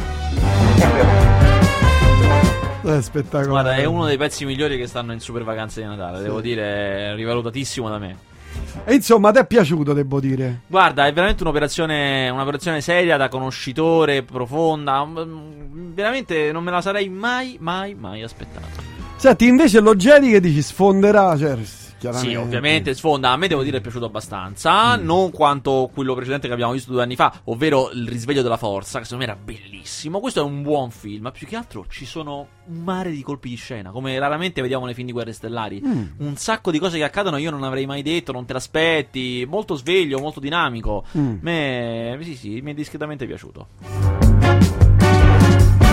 [2.84, 3.48] È spettacolare.
[3.48, 6.22] Guarda, è uno dei pezzi migliori che stanno in super vacanze di Natale.
[6.22, 8.18] Devo dire, è rivalutatissimo da me.
[8.84, 10.62] E insomma, te è piaciuto, devo dire.
[10.68, 15.06] Guarda, è veramente un'operazione, un'operazione seria, da conoscitore, profonda.
[15.06, 18.68] Mm, Veramente non me la sarei mai, mai, mai aspettata.
[19.16, 21.56] Senti, invece Logeri che dici sfonderà, cioè,
[22.10, 22.30] chiaramente.
[22.30, 23.32] Sì, ovviamente sfonda.
[23.32, 24.96] A me devo dire è piaciuto abbastanza.
[24.96, 29.00] Non quanto quello precedente che abbiamo visto due anni fa, ovvero Il risveglio della forza,
[29.00, 30.20] che secondo me era bellissimo.
[30.20, 31.32] Questo è un buon film.
[31.32, 34.94] Più che altro ci sono un mare di colpi di scena, come raramente vediamo nei
[34.94, 35.82] film di guerre stellari.
[35.84, 39.46] Un sacco di cose che accadono io non avrei mai detto, non te l'aspetti.
[39.48, 41.06] Molto sveglio, molto dinamico.
[41.18, 41.38] Mm.
[41.42, 44.45] Me, sì, sì, mi è discretamente piaciuto.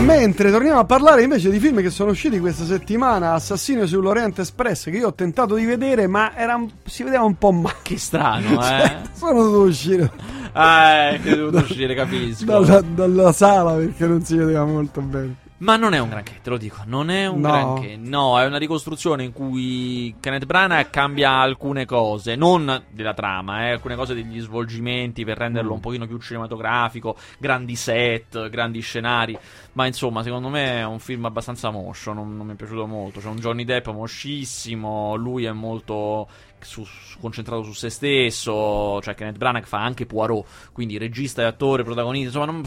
[0.04, 4.84] Mentre torniamo a parlare invece di film che sono usciti questa settimana, Assassino sull'Oriente Express,
[4.84, 7.76] che io ho tentato di vedere, ma era si vedeva un po' male.
[7.82, 8.96] Che strano, eh.
[9.12, 10.10] Sono dovuto uscire
[10.54, 12.44] eh, che dovuto uscire, capisco.
[12.44, 15.36] dalla, dalla sala perché non si vedeva molto bene.
[15.62, 17.48] Ma non è un granché, te lo dico, non è un No.
[17.48, 17.96] granché.
[17.96, 23.70] No, è una ricostruzione in cui Kenneth Branagh cambia alcune cose, non della trama, eh,
[23.70, 29.38] alcune cose degli svolgimenti per renderlo un pochino più cinematografico, grandi set, grandi scenari.
[29.74, 33.20] Ma insomma, secondo me è un film abbastanza moscio, non, non mi è piaciuto molto.
[33.20, 36.26] C'è un Johnny Depp moschissimo, lui è molto
[36.58, 41.44] su- su- concentrato su se stesso, cioè Kenneth Branagh fa anche Poirot, quindi regista e
[41.44, 42.62] attore, protagonista, insomma non...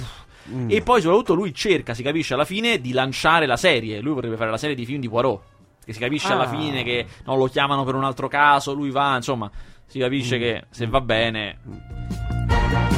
[0.68, 4.00] E poi soprattutto lui cerca, si capisce alla fine, di lanciare la serie.
[4.02, 5.42] Lui vorrebbe fare la serie di film di Poirot.
[5.86, 6.50] Che si capisce alla Ah.
[6.50, 9.50] fine che no, lo chiamano per un altro caso, lui va, insomma,
[9.86, 11.58] si capisce che se va bene...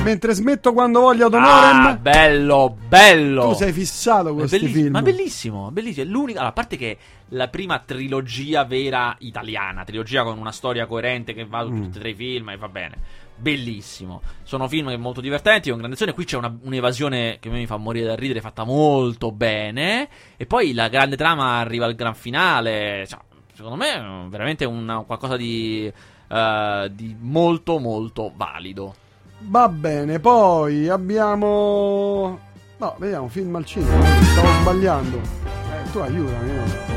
[0.03, 3.49] Mentre smetto quando voglio Donorem, Ah, bello, bello!
[3.49, 4.91] tu sei fissato con questi film.
[4.91, 6.05] Ma bellissimo, bellissimo.
[6.05, 6.37] È l'unica.
[6.39, 6.97] Allora, a parte che è
[7.29, 11.81] la prima trilogia vera italiana, trilogia con una storia coerente che va su Mm.
[11.83, 12.97] tutti e tre i film e va bene.
[13.39, 14.21] Bellissimo.
[14.43, 16.13] Sono film molto divertenti, con grande azione.
[16.13, 20.09] Qui c'è una- un'evasione che mi fa morire da ridere, fatta molto bene.
[20.37, 23.05] E poi la grande trama arriva al gran finale.
[23.07, 23.19] Cioè,
[23.53, 25.91] secondo me è veramente una- qualcosa di,
[26.29, 28.95] eh, di molto, molto valido.
[29.39, 32.39] Va bene, poi abbiamo.
[32.77, 34.03] No, vediamo film al cinema.
[34.03, 35.17] Stavo sbagliando.
[35.17, 36.51] Eh, tu aiutami.
[36.53, 36.96] no?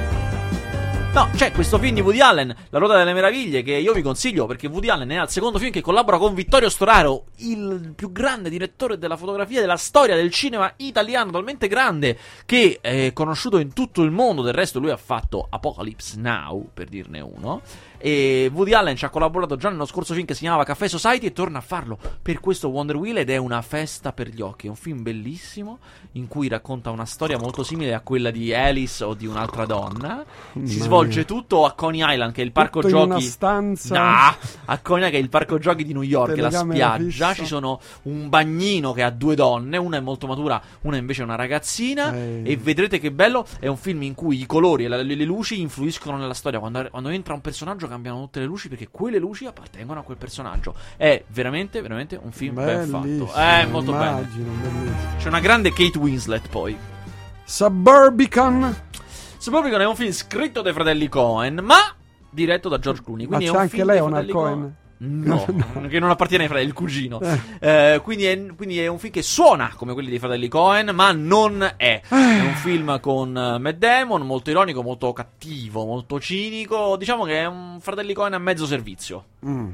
[1.12, 4.46] No, c'è questo film di Woody Allen, La ruota delle meraviglie, che io vi consiglio
[4.46, 8.48] perché Woody Allen è al secondo film che collabora con Vittorio Storaro, il più grande
[8.48, 14.02] direttore della fotografia della storia del cinema italiano, talmente grande che è conosciuto in tutto
[14.02, 14.42] il mondo.
[14.42, 17.60] Del resto, lui ha fatto Apocalypse Now, per dirne uno.
[18.02, 21.26] E Woody Allen ci ha collaborato già nello scorso film che si chiamava Caffè Society
[21.26, 24.66] e torna a farlo per questo Wonder Wheel ed è una festa per gli occhi.
[24.66, 25.78] È un film bellissimo
[26.12, 30.24] in cui racconta una storia molto simile a quella di Alice o di un'altra donna.
[30.52, 33.10] Si Mamma svolge tutto a Coney Island, che è il parco Tutto in giochi.
[33.10, 33.98] una stanza.
[33.98, 37.04] No, a Coney Island, che è il parco giochi di New York, la spiaggia.
[37.04, 37.34] fissa.
[37.34, 41.24] Ci sono un bagnino che ha due donne, una è molto matura, una invece è
[41.24, 42.14] una ragazzina.
[42.14, 42.42] Eh.
[42.44, 43.46] E vedrete che bello.
[43.58, 46.58] È un film in cui i colori e le luci influiscono nella storia.
[46.58, 50.16] Quando, quando entra un personaggio cambiano tutte le luci perché quelle luci appartengono a quel
[50.16, 50.74] personaggio.
[50.96, 53.40] È veramente, veramente un film ben Bellissimo, fatto.
[53.40, 54.18] È molto bello.
[54.18, 55.16] immagino, bellissimo.
[55.18, 56.76] C'è una grande Kate Winslet poi.
[57.44, 58.76] Suburbicon.
[59.36, 61.94] Suburbicon è un film scritto dai fratelli Cohen, ma
[62.30, 63.26] diretto da George Clooney.
[63.26, 64.76] Ma Quindi c'è è un anche dei Leonard fratelli Cohen?
[65.30, 65.46] No,
[65.88, 67.20] che non appartiene ai fratelli, il cugino.
[67.20, 67.94] Eh.
[67.94, 71.10] Eh, quindi, è, quindi è un film che suona come quelli dei fratelli Cohen, ma
[71.12, 72.02] non è.
[72.06, 76.96] È un film con eh, Matt Damon, molto ironico, molto cattivo, molto cinico.
[76.98, 79.24] Diciamo che è un fratelli Cohen a mezzo servizio.
[79.46, 79.70] Mm.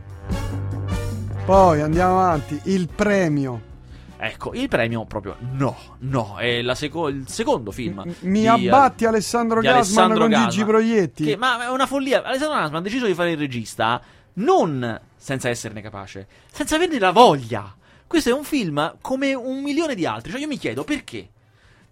[1.45, 2.61] Poi andiamo avanti.
[2.65, 3.75] Il premio.
[4.19, 8.03] Ecco, il premio proprio no, no, è la seco- il secondo film.
[8.21, 11.25] Mi di, abbatti Alessandro di Gasman Alessandro con Gasman, Gigi Proietti.
[11.25, 12.23] Che, ma è una follia.
[12.23, 14.01] Alessandro Gasman ha deciso di fare il regista
[14.37, 17.75] non senza esserne capace, senza averne la voglia.
[18.07, 20.31] Questo è un film come un milione di altri.
[20.31, 21.29] Cioè, io mi chiedo perché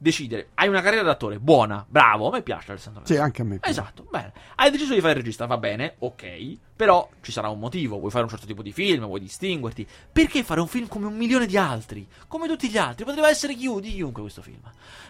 [0.05, 0.51] decidere.
[0.55, 2.29] Hai una carriera d'attore buona, bravo.
[2.29, 3.25] A me piace Alessandro Sì, Gasman.
[3.27, 3.59] anche a me.
[3.59, 3.71] piace.
[3.81, 4.33] Esatto, bene.
[4.57, 6.57] Hai deciso di fare il regista, va bene, ok.
[6.77, 7.99] Però ci sarà un motivo.
[7.99, 9.87] Vuoi fare un certo tipo di film, vuoi distinguerti.
[10.13, 12.07] Perché fare un film come un milione di altri?
[12.29, 13.05] Come tutti gli altri?
[13.07, 13.61] Poteva essere di
[13.93, 14.61] chiunque questo film.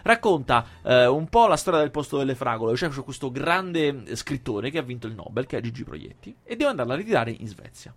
[0.03, 2.75] Racconta eh, un po' la storia del posto delle fragole.
[2.77, 6.35] Cioè, c'è questo grande eh, scrittore che ha vinto il Nobel, che è Gigi Proietti,
[6.43, 7.93] e deve andarla a ritirare in Svezia.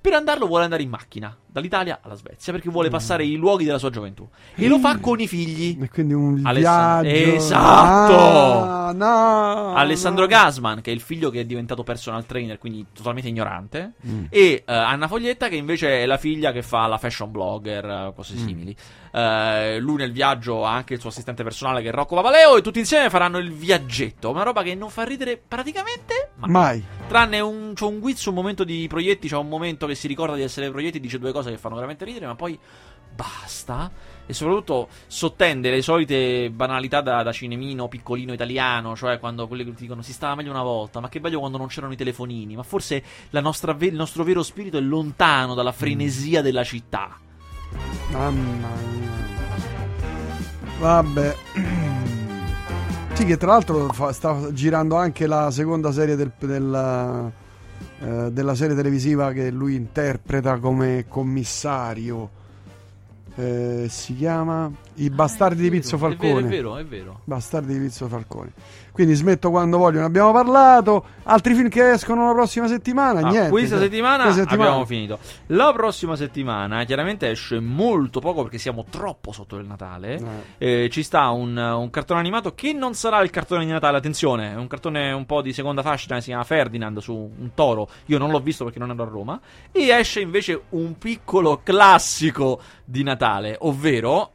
[0.00, 3.76] Per andarlo vuole andare in macchina, dall'Italia alla Svezia, perché vuole passare i luoghi della
[3.76, 4.26] sua gioventù.
[4.54, 5.76] E lo fa con i figli.
[5.78, 7.34] E quindi un Alessandro- viaggio.
[7.36, 8.14] Esatto!
[8.14, 10.28] Ah, no, Alessandro no.
[10.28, 14.24] Gasman, che è il figlio che è diventato personal trainer, quindi totalmente ignorante, Mm.
[14.30, 18.12] e eh, Anna Foglietta, che invece è la figlia che fa la fashion blogger, eh,
[18.16, 18.46] cose Mm.
[19.12, 22.62] Eh, lui nel viaggio ha anche il suo assistente personale che è Rocco Papaleo, e
[22.62, 24.30] tutti insieme faranno il viaggetto.
[24.30, 26.50] Una roba che non fa ridere praticamente mai.
[26.50, 26.84] Mai.
[27.08, 30.36] Tranne un, c'è un guizzo, un momento di proietti, c'è un momento che si ricorda
[30.36, 32.58] di essere proietti, dice due cose che fanno veramente ridere, ma poi
[33.14, 33.90] basta.
[34.26, 39.74] E soprattutto sottende le solite banalità da, da cinemino piccolino italiano, cioè quando quelli che
[39.74, 42.54] ti dicono si stava meglio una volta, ma che bello quando non c'erano i telefonini,
[42.54, 47.18] ma forse la nostra il nostro vero spirito è lontano dalla frenesia della città.
[48.10, 49.08] Mamma mia.
[50.78, 51.36] Vabbè.
[53.12, 57.30] Sì, che tra l'altro fa- sta girando anche la seconda serie del- della,
[58.00, 62.30] eh, della serie televisiva che lui interpreta come commissario.
[63.34, 66.40] Eh, si chiama I bastardi di Pizzo Falcone.
[66.40, 67.20] È vero, è vero, è vero.
[67.24, 68.52] Bastardi di Pizzo Falcone.
[68.92, 71.04] Quindi smetto quando voglio, ne abbiamo parlato.
[71.22, 73.20] Altri film che escono la prossima settimana?
[73.20, 73.50] Ah, Niente.
[73.50, 74.68] questa cioè, settimana questa settimana.
[74.68, 75.18] abbiamo finito.
[75.46, 80.20] La prossima settimana chiaramente esce molto poco perché siamo troppo sotto il Natale.
[80.58, 80.82] Eh.
[80.84, 84.52] Eh, ci sta un, un cartone animato che non sarà il cartone di Natale, attenzione,
[84.52, 87.88] è un cartone un po' di seconda fascia, si chiama Ferdinand su un toro.
[88.06, 89.40] Io non l'ho visto perché non ero a Roma.
[89.72, 94.32] E esce invece un piccolo classico di Natale, ovvero?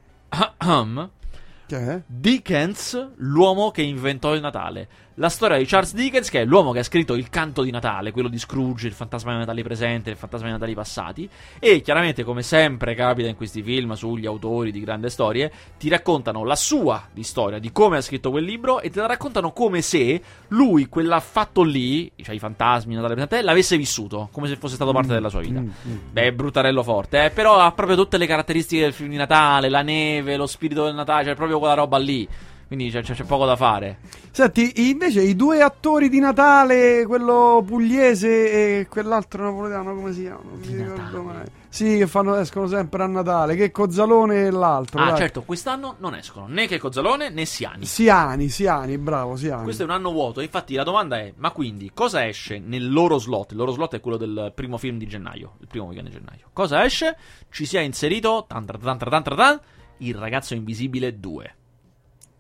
[2.06, 4.88] Dickens, l'uomo che inventò il Natale.
[5.18, 8.12] La storia di Charles Dickens, che è l'uomo che ha scritto il canto di Natale,
[8.12, 11.30] quello di Scrooge, il fantasma dei Natali presenti, il fantasma dei Natali passati.
[11.58, 15.50] E chiaramente, come sempre capita in questi film sugli autori di grandi storie,
[15.80, 19.06] ti raccontano la sua di storia, di come ha scritto quel libro, e te la
[19.06, 24.50] raccontano come se lui, quell'affatto lì, cioè i fantasmi, il Natale presente, l'avesse vissuto, come
[24.50, 25.62] se fosse stato parte della sua vita.
[25.62, 25.98] Mm, mm.
[26.12, 29.82] Beh, bruttarello forte, eh, però ha proprio tutte le caratteristiche del film di Natale, la
[29.82, 32.28] neve, lo spirito del Natale, cioè proprio quella roba lì.
[32.68, 34.00] Quindi c'è, c'è- poco da fare.
[34.32, 40.50] Senti, invece i due attori di Natale, quello pugliese e quell'altro napoletano, come si chiamano?
[40.50, 41.24] Non mi Di ricordo Natale.
[41.24, 41.46] mai.
[41.70, 45.00] Sì, che fanno, escono sempre a Natale, che Cozzalone e l'altro.
[45.02, 45.18] Ah, dai.
[45.18, 47.86] certo, quest'anno non escono né che Cozzalone né Siani.
[47.86, 49.64] Siani, Siani, bravo, Siani.
[49.64, 50.40] Questo è un anno vuoto.
[50.42, 53.52] Infatti, la domanda è: ma quindi cosa esce nel loro slot?
[53.52, 56.50] Il loro slot è quello del primo film di gennaio, il primo weekend di gennaio.
[56.54, 57.18] Cosa esce?
[57.50, 58.80] Ci si è inserito tan tan
[59.24, 59.60] tan,
[59.98, 61.56] Il ragazzo invisibile 2.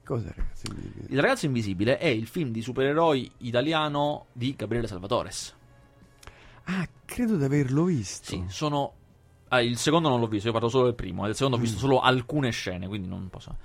[0.05, 0.67] Cos'è, ragazzi?
[1.07, 5.55] Il ragazzo invisibile è il film di supereroi italiano di Gabriele Salvatores.
[6.65, 8.25] Ah, credo di averlo visto.
[8.31, 8.93] Sì, sono.
[9.49, 11.25] ah, il secondo non l'ho visto, io parlo solo del primo.
[11.25, 11.63] Del secondo ho Mm.
[11.63, 13.55] visto solo alcune scene, quindi non posso.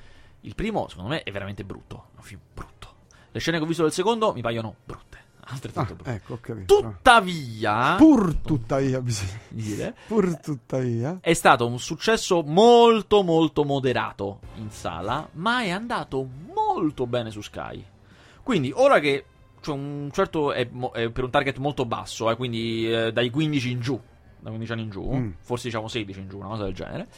[0.42, 2.06] Il primo, secondo me, è veramente brutto.
[2.14, 2.88] È un film brutto.
[3.30, 5.09] Le scene che ho visto del secondo mi paiono brutte.
[5.50, 6.10] Ah, Altrettanto brutte.
[6.12, 6.38] ecco.
[6.64, 11.18] Tuttavia, Pur tuttavia, bisogna dire, Pur tuttavia.
[11.20, 17.40] è stato un successo molto molto moderato in sala, ma è andato molto bene su
[17.40, 17.84] Sky.
[18.42, 19.24] Quindi, ora che
[19.60, 23.70] c'è un certo è, è per un target molto basso, eh, quindi eh, dai 15
[23.70, 24.00] in giù,
[24.38, 25.30] da 15 anni in giù, Mm.
[25.40, 27.08] forse diciamo 16 in giù, una cosa del genere.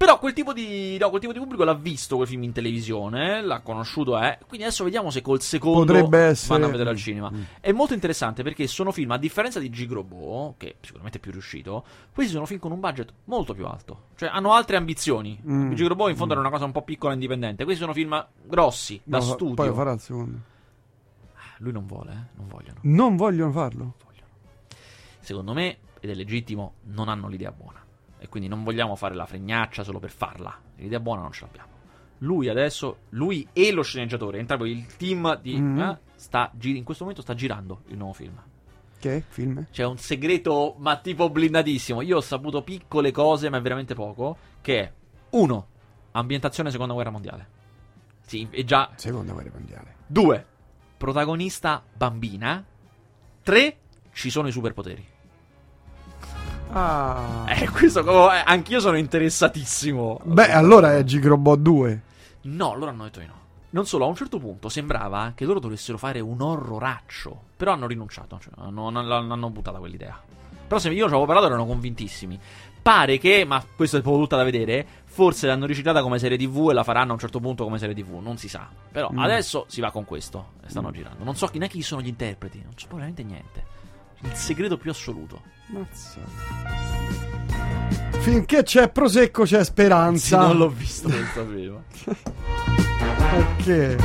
[0.00, 3.42] Però quel tipo di, no, quel tipo di pubblico l'ha visto quel film in televisione,
[3.42, 4.38] l'ha conosciuto, eh.
[4.48, 7.30] Quindi adesso vediamo se col secondo essere- vanno a vedere al cinema.
[7.30, 7.42] Mm.
[7.60, 11.84] È molto interessante perché sono film, a differenza di Gigrobo, che sicuramente è più riuscito,
[12.14, 14.04] questi sono film con un budget molto più alto.
[14.16, 15.38] Cioè hanno altre ambizioni.
[15.46, 15.74] Mm.
[15.74, 16.38] Gigrobo in fondo Mm.
[16.38, 17.64] era una cosa un po' piccola e indipendente.
[17.64, 19.54] Questi sono film grossi, da No, fa- studio.
[19.54, 20.38] Poi lo farà il secondo.
[21.58, 22.36] Lui non vuole, eh?
[22.38, 22.78] non vogliono.
[22.84, 23.92] Non vogliono farlo.
[24.02, 24.26] vogliono.
[25.20, 27.84] Secondo me, ed è legittimo, non hanno l'idea buona.
[28.22, 30.54] E quindi non vogliamo fare la fregnaccia solo per farla.
[30.76, 31.68] L'idea buona non ce l'abbiamo.
[32.18, 35.58] Lui adesso, lui e lo sceneggiatore, entrambi il team di...
[35.58, 35.78] Mm.
[35.80, 38.38] eh, sta, in questo momento sta girando il nuovo film.
[38.98, 39.66] Che film?
[39.70, 42.02] C'è un segreto, ma tipo blindatissimo.
[42.02, 44.36] Io ho saputo piccole cose, ma veramente poco.
[44.60, 44.92] Che è:
[45.30, 45.68] uno,
[46.10, 47.48] ambientazione seconda guerra mondiale.
[48.20, 48.90] Sì, e già.
[48.96, 49.94] Seconda guerra mondiale.
[50.06, 50.46] Due,
[50.98, 52.62] protagonista bambina.
[53.42, 53.78] Tre,
[54.12, 55.06] ci sono i superpoteri.
[56.72, 57.44] Ah.
[57.48, 60.20] Eh, questo co- eh, anch'io sono interessatissimo.
[60.24, 62.02] Beh, allora è Gigrobot 2.
[62.42, 63.38] No, loro hanno detto di no.
[63.70, 67.40] Non solo, a un certo punto sembrava che loro dovessero fare un horroraccio.
[67.56, 70.18] Però hanno rinunciato, cioè, hanno, hanno, hanno buttata quell'idea.
[70.66, 72.38] Però se io ci avevo parlato erano convintissimi.
[72.82, 76.68] Pare che, ma questo è proprio tutta da vedere, forse l'hanno recitata come serie tv
[76.70, 78.68] e la faranno a un certo punto come serie tv, non si sa.
[78.90, 79.18] Però Mm.
[79.18, 81.22] adesso si va con questo e stanno girando.
[81.24, 83.78] Non so chi, neanche chi sono gli interpreti, non so veramente niente.
[84.22, 85.42] Il segreto più assoluto.
[85.66, 86.18] Mazza.
[88.20, 90.40] Finché c'è prosecco c'è speranza.
[90.40, 91.82] Sì, non l'ho visto, non sapevo.
[93.30, 93.96] Perché?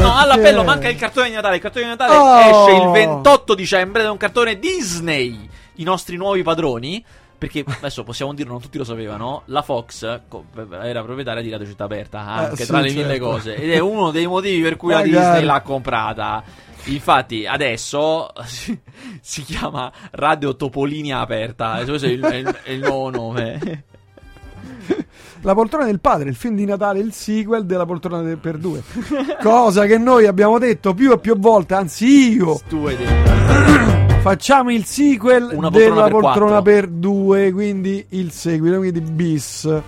[0.00, 1.56] No, all'appello manca il cartone di Natale.
[1.56, 2.66] Il cartone di Natale Oh!
[2.68, 5.48] esce il 28 dicembre ed è un cartone Disney.
[5.74, 7.04] I nostri nuovi padroni.
[7.36, 9.42] Perché adesso possiamo dirlo, non tutti lo sapevano.
[9.46, 13.24] La Fox era proprietaria di Radio Città Aperta, anche Eh, tra sì, le mille certo.
[13.24, 13.54] cose.
[13.56, 15.10] Ed è uno dei motivi per cui la Magari.
[15.16, 16.42] Disney l'ha comprata.
[16.86, 18.28] Infatti, adesso
[19.20, 21.82] si, chiama Radio Topolinia Aperta.
[21.84, 23.84] Questo è il, è il- è il nuovo nome.
[25.42, 28.82] La poltrona del padre, il film di Natale, il sequel della poltrona del- per due.
[29.42, 32.58] Cosa che noi abbiamo detto più e più volte, anzi io.
[34.20, 36.62] Facciamo il sequel poltrona della per poltrona quattro.
[36.62, 39.82] per due, quindi il seguito, quindi bis.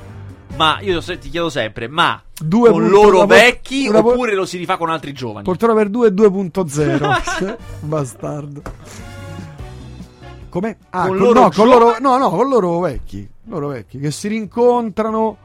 [0.56, 4.46] Ma io ti chiedo sempre, ma Due con punto- loro po- vecchi una oppure lo
[4.46, 5.44] si rifà con altri giovani?
[5.44, 7.56] Poltrona per 2 2.0.
[7.80, 8.62] Bastardo.
[10.48, 10.78] Come?
[10.90, 11.72] Ah, Con con, loro no, con giovani?
[11.80, 13.28] loro, no, no, con loro vecchi.
[13.44, 15.36] Loro vecchi che si rincontrano.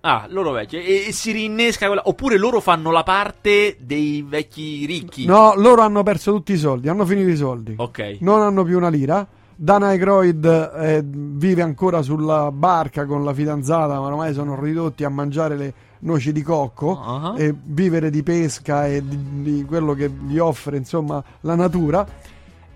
[0.00, 0.76] Ah, loro vecchi.
[0.76, 2.02] E, e si rinnesca quella.
[2.06, 5.24] Oppure loro fanno la parte dei vecchi ricchi.
[5.24, 7.74] No, loro hanno perso tutti i soldi, hanno finito i soldi.
[7.78, 8.16] Ok.
[8.20, 9.24] Non hanno più una lira.
[9.56, 15.08] Dan Aykroyd eh, vive ancora sulla barca con la fidanzata, ma ormai sono ridotti a
[15.08, 17.34] mangiare le noci di cocco Ah.
[17.36, 22.06] e vivere di pesca e di, di quello che gli offre insomma la natura.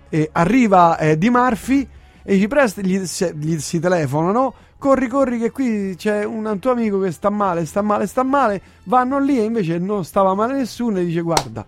[0.09, 1.87] E arriva eh, Di Murphy
[2.23, 4.53] e gli, presta, gli, gli si telefonano.
[4.79, 8.61] Corri, corri, che qui c'è un tuo amico che sta male, sta male, sta male.
[8.85, 11.65] Vanno lì e invece non stava male nessuno e dice: Guarda,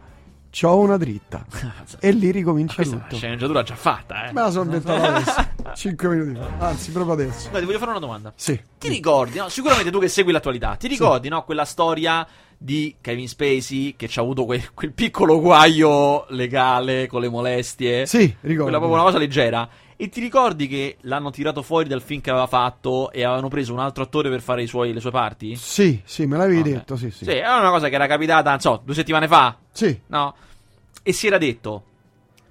[0.52, 1.45] c'ho una dritta.
[2.04, 3.16] E lì ricomincia tutto.
[3.16, 4.34] sceneggiatura già fatta, eh.
[4.34, 7.41] Me la sono inventata adesso, 5 minuti fa, anzi proprio adesso.
[7.49, 8.34] Guarda, ti voglio fare una domanda.
[8.36, 8.60] Sì.
[8.80, 9.49] Ti ricordi, no?
[9.49, 11.43] Sicuramente tu che segui l'attualità, ti ricordi, no?
[11.43, 12.26] Quella storia
[12.58, 18.06] di Kevin Spacey che ci ha avuto quel, quel piccolo guaio legale con le molestie?
[18.06, 18.64] Sì, ricordo.
[18.64, 19.70] Quella proprio una cosa leggera.
[19.95, 23.72] E ti ricordi che l'hanno tirato fuori dal film che aveva fatto e avevano preso
[23.72, 25.56] un altro attore per fare i suoi- le sue parti?
[25.56, 26.66] Sì, sì, me l'avevi Ok.
[26.66, 27.26] detto, sì, sì.
[27.26, 29.99] Sì, era una cosa che era capitata, non so, due settimane fa, Sì.
[30.07, 30.36] no?
[31.03, 31.84] E si era detto,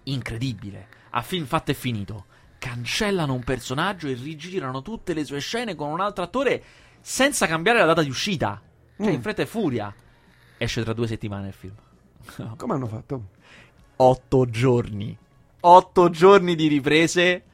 [0.05, 2.25] incredibile, a film fatto e finito,
[2.59, 6.63] cancellano un personaggio e rigirano tutte le sue scene con un altro attore
[7.01, 8.61] senza cambiare la data di uscita.
[8.97, 9.13] Cioè, Mm.
[9.15, 9.95] in fretta e furia.
[10.59, 11.75] Esce tra due settimane il film.
[12.57, 13.29] Come hanno fatto?
[13.97, 15.17] Otto giorni.
[15.61, 17.45] Otto giorni di riprese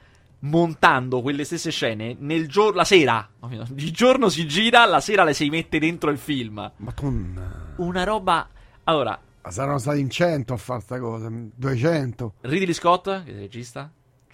[0.40, 3.28] montando quelle stesse scene nel giorno, la sera.
[3.68, 6.70] Di giorno si gira, la sera le si mette dentro il film.
[6.78, 7.74] Madonna.
[7.76, 8.48] Una roba...
[8.84, 9.16] Allora,
[9.48, 12.34] Saranno stati in 100 a fare sta cosa, 200.
[12.40, 13.90] Ridley Scott, che è il regista,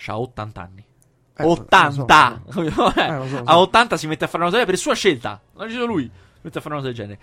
[0.06, 0.84] ha 80 anni.
[1.36, 2.42] Eh, lo 80!
[2.50, 2.94] so, lo so.
[2.94, 3.42] Eh, lo so, so.
[3.44, 5.40] A 80 si mette a fare una cosa per sua scelta.
[5.54, 6.04] L'ha deciso lui.
[6.04, 7.20] Si mette a fare una cosa del genere.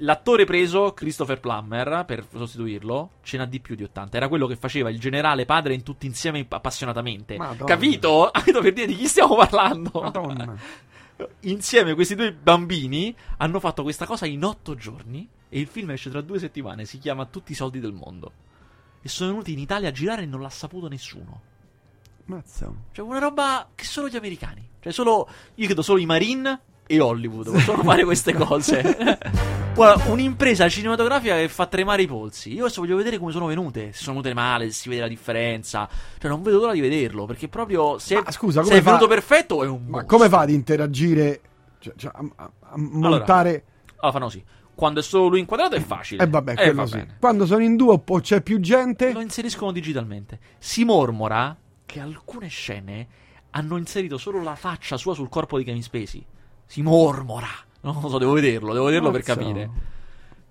[0.00, 4.16] L'attore preso, Christopher Plummer, per sostituirlo, ce n'ha di più di 80.
[4.16, 7.36] Era quello che faceva il generale padre in tutti insieme appassionatamente.
[7.36, 7.64] Madonna.
[7.64, 8.28] Capito?
[8.32, 9.90] Capito per dire di chi stiamo parlando?
[9.94, 10.54] Madonna.
[11.40, 16.10] Insieme questi due bambini hanno fatto questa cosa in 8 giorni e il film esce
[16.10, 16.84] tra due settimane.
[16.84, 18.32] Si chiama Tutti i soldi del mondo.
[19.02, 21.40] E sono venuti in Italia a girare e non l'ha saputo nessuno.
[22.26, 22.72] Mazza.
[22.92, 24.68] Cioè, una roba che solo gli americani.
[24.80, 25.28] Cioè, solo.
[25.54, 28.82] Io credo solo i Marine e Hollywood possono fare queste cose.
[29.74, 32.52] Guarda, un'impresa cinematografica che fa tremare i polsi.
[32.52, 33.92] Io adesso voglio vedere come sono venute.
[33.92, 35.88] Se sono venute male, se si vede la differenza.
[36.18, 37.26] Cioè, non vedo l'ora di vederlo.
[37.26, 37.98] Perché proprio.
[37.98, 39.84] Se, Ma scusa, se è venuto perfetto, è un.
[39.84, 40.06] Ma mostro.
[40.16, 41.40] come fa ad interagire?
[41.78, 43.64] Cioè, cioè, a, a- a montare.
[43.98, 44.44] Allora, fanno così.
[44.76, 46.22] Quando è solo lui inquadrato è facile.
[46.22, 46.96] E vabbè, Eh, quello va sì.
[46.98, 47.16] bene.
[47.18, 49.12] Quando sono in due o c'è più gente.
[49.12, 50.38] Lo inseriscono digitalmente.
[50.58, 53.06] Si mormora che alcune scene
[53.50, 56.24] hanno inserito solo la faccia sua sul corpo di Kevin Spacey.
[56.66, 57.48] Si mormora.
[57.80, 59.34] Non lo so, devo vederlo, devo vederlo per Mazza.
[59.34, 59.70] capire.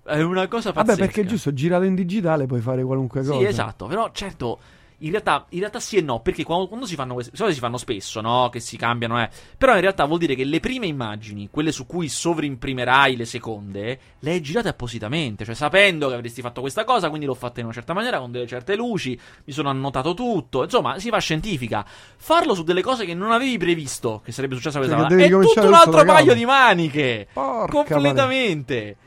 [0.02, 0.96] È una cosa pazzesca.
[0.96, 3.46] Vabbè, perché è giusto, girato in digitale puoi fare qualunque Sì, cosa.
[3.48, 4.58] esatto, però certo,
[4.98, 7.58] in realtà, in realtà sì e no, perché quando, quando si fanno queste cose si
[7.58, 8.48] fanno spesso, no?
[8.50, 9.28] Che si cambiano, eh.
[9.58, 13.98] Però in realtà vuol dire che le prime immagini, quelle su cui sovrimprimerai le seconde,
[14.18, 17.66] le hai girate appositamente, cioè sapendo che avresti fatto questa cosa, quindi l'ho fatta in
[17.66, 21.84] una certa maniera, con delle certe luci, mi sono annotato tutto, insomma, si fa scientifica.
[22.16, 25.28] Farlo su delle cose che non avevi previsto che sarebbe successa questa Cioè, cosa, che
[25.28, 27.28] devi è tutto un altro paio di maniche.
[27.32, 28.96] Porca Completamente.
[28.98, 29.05] Ah,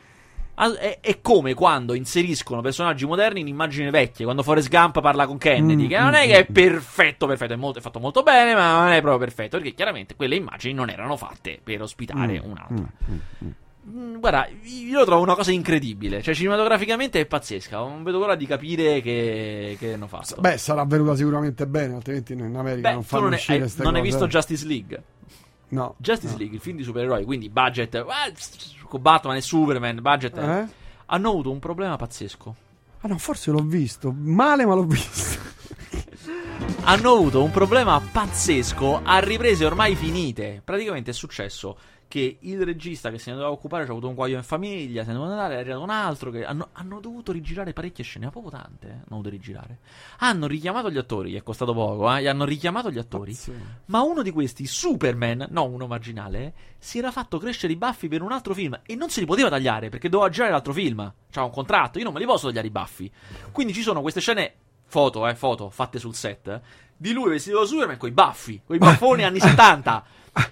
[0.59, 4.25] È, è come quando inseriscono personaggi moderni in immagini vecchie.
[4.25, 6.53] Quando Forrest Gump parla con Kennedy, Mm, che non è mm, che è mm.
[6.53, 9.57] perfetto, perfetto, è, molto- è fatto molto bene, ma non è proprio perfetto.
[9.57, 12.75] Perché chiaramente quelle immagini non erano fatte per ospitare Mm, un'altra.
[12.75, 13.49] mm, mm, mm.
[13.91, 16.21] Mm, Guarda, io lo trovo una cosa incredibile.
[16.21, 17.77] Cioè, cinematograficamente è pazzesca.
[17.77, 20.35] Non vedo l'ora di capire che, che hanno fatto.
[20.41, 23.71] Beh, sarà venuta sicuramente bene, altrimenti in America Beh, non fanno non, hai- uscire hai,
[23.77, 25.03] non hai visto Justice League?
[25.69, 25.95] No.
[25.97, 26.37] Justice no.
[26.39, 28.03] League, il film di supereroi, quindi budget,
[28.89, 30.37] con Batman e Superman, budget.
[30.37, 30.67] Eh?
[31.05, 32.55] Hanno avuto un problema pazzesco.
[33.01, 34.11] Ah no, forse l'ho visto.
[34.11, 35.47] Male, ma l'ho visto.
[36.83, 40.61] hanno avuto un problema pazzesco a riprese ormai finite.
[40.63, 41.77] Praticamente è successo
[42.09, 45.03] che il regista che se ne doveva occupare ci ha avuto un guaio in famiglia,
[45.03, 48.25] se ne doveva andare, è arrivato un altro che hanno, hanno dovuto rigirare parecchie scene,
[48.25, 49.77] ma proprio tante, eh, hanno dovuto rigirare.
[50.17, 53.33] Hanno richiamato gli attori, gli è costato poco, eh, gli hanno richiamato gli attori.
[53.35, 53.53] Sì.
[53.85, 58.23] Ma uno di questi, Superman, no uno marginale, si era fatto crescere i baffi per
[58.23, 61.13] un altro film e non se li poteva tagliare perché doveva girare l'altro film.
[61.29, 63.11] C'ha un contratto, io non me li posso tagliare i baffi.
[63.51, 64.53] Quindi ci sono queste scene
[64.89, 66.61] foto, eh, foto fatte sul set, eh,
[66.97, 70.03] di lui vestito da Superman con i baffi, con i baffoni anni 70.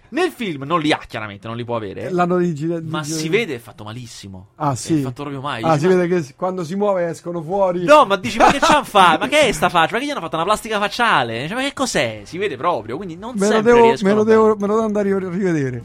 [0.09, 2.09] Nel film non li ha, chiaramente, non li può avere.
[2.09, 2.81] L'hanno digitato.
[2.85, 4.49] Ma si vede è fatto malissimo.
[4.55, 4.99] Ah, sì.
[4.99, 5.61] È fatto proprio mai.
[5.63, 7.83] Ah, Dici, si ma- vede che quando si muove escono fuori.
[7.83, 9.19] No, ma dici, ma che c'hanno fatto?
[9.19, 9.93] Ma che è sta faccia?
[9.93, 11.47] Ma che gli hanno fatto una plastica facciale?
[11.47, 12.21] Cioè, ma che cos'è?
[12.25, 15.11] Si vede proprio, quindi non Me lo, devo, me, lo devo, me lo devo andare
[15.11, 15.83] a rivedere.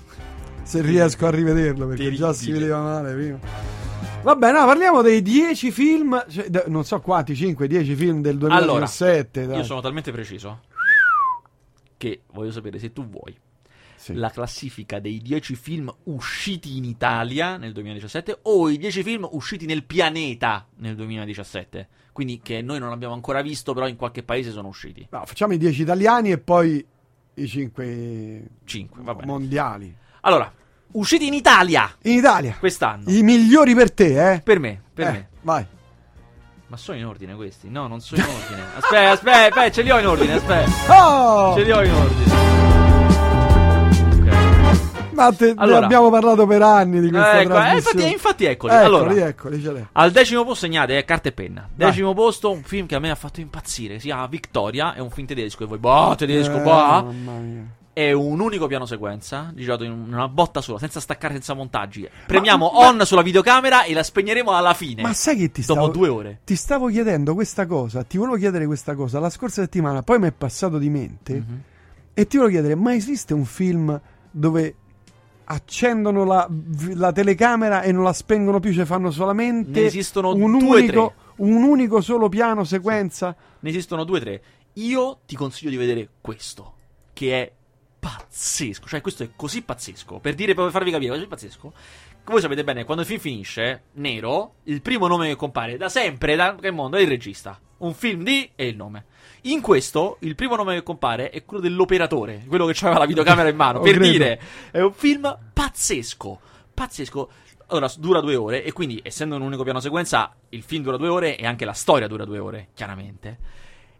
[0.63, 2.27] Se riesco a rivederlo, perché Terribile.
[2.27, 3.72] già si vedeva male prima.
[4.23, 6.25] Vabbè, no, parliamo dei 10 film.
[6.29, 9.47] cioè, d- non so quanti, 5, 10 film del 2017.
[9.47, 9.57] dai.
[9.59, 10.61] Io sono talmente preciso
[11.97, 13.37] che voglio sapere se tu vuoi
[13.97, 14.15] Sì.
[14.15, 19.67] la classifica dei 10 film usciti in Italia nel 2017 o i 10 film usciti
[19.67, 21.89] nel pianeta nel 2017.
[22.13, 25.07] Quindi che noi non abbiamo ancora visto, però in qualche paese sono usciti.
[25.11, 26.85] No, facciamo i 10 italiani e poi
[27.35, 29.27] i 5 5, va bene.
[29.27, 29.97] mondiali.
[30.23, 30.53] Allora,
[30.93, 33.05] usciti in Italia In Italia, quest'anno.
[33.11, 34.41] i migliori per te, eh?
[34.41, 35.29] Per me, per Eh, me.
[35.43, 35.67] Vai.
[36.69, 37.69] Ma sono in ordine questi?
[37.69, 38.63] No, non sono in ordine.
[38.79, 40.71] Aspetta, aspetta, aspetta, ce li ho in ordine, aspetta.
[40.89, 41.55] Oh!
[41.55, 42.31] Ce li ho in ordine.
[44.19, 45.11] Ok.
[45.13, 45.85] Ma te, ne Allora.
[45.85, 47.77] abbiamo parlato per anni di questa Ecco, eh, trasmissione.
[47.77, 48.73] infatti, infatti eccoli.
[48.73, 49.87] Eccoli, allora, eccoli, ce l'hai.
[49.93, 51.69] al decimo posto segnate eh, carta e penna.
[51.75, 51.89] Vai.
[51.91, 53.99] Decimo posto, un film che a me ha fatto impazzire.
[53.99, 54.95] Si chiama Victoria.
[54.95, 55.65] È un film tedesco.
[55.65, 56.71] E voi, boh, tedesco, Eh, boh.
[56.71, 57.65] mamma mia.
[57.95, 62.09] È un unico piano sequenza, girato in una botta sola, senza staccare, senza montaggi.
[62.27, 65.03] Premiamo on sulla videocamera e la spegneremo alla fine.
[65.03, 66.41] Ma sai che ti Dopo stavo, due ore.
[66.45, 70.29] ti stavo chiedendo questa cosa, ti volevo chiedere questa cosa la scorsa settimana, poi mi
[70.29, 71.63] è passato di mente Mhm.
[72.15, 74.75] e ti volevo chiedere, ma esiste un film dove
[75.45, 76.49] accendono la,
[76.95, 81.13] la telecamera e non la spengono più, cioè fanno solamente Ne esistono un due, unico,
[81.37, 83.37] un unico solo piano sequenza?
[83.61, 84.43] Ne esistono due o tre.
[84.75, 86.73] Io ti consiglio di vedere questo,
[87.13, 87.53] che è
[88.03, 88.89] pazzesco.
[88.89, 90.19] Cioè, questo è così pazzesco.
[90.19, 91.73] Per dire, per farvi capire, è così pazzesco.
[92.25, 96.35] Voi sapete bene, quando il film finisce, nero, il primo nome che compare da sempre,
[96.35, 97.59] da che mondo, è il regista.
[97.79, 99.05] Un film di e il nome.
[99.43, 103.49] In questo, il primo nome che compare è quello dell'operatore, quello che aveva la videocamera
[103.49, 103.79] in mano.
[103.81, 104.11] Oh, per credo.
[104.11, 104.41] dire,
[104.73, 106.41] è un film pazzesco.
[106.75, 107.31] Pazzesco.
[107.69, 111.09] Allora, dura due ore, e quindi, essendo un unico piano sequenza, il film dura due
[111.09, 113.39] ore e anche la storia dura due ore, chiaramente.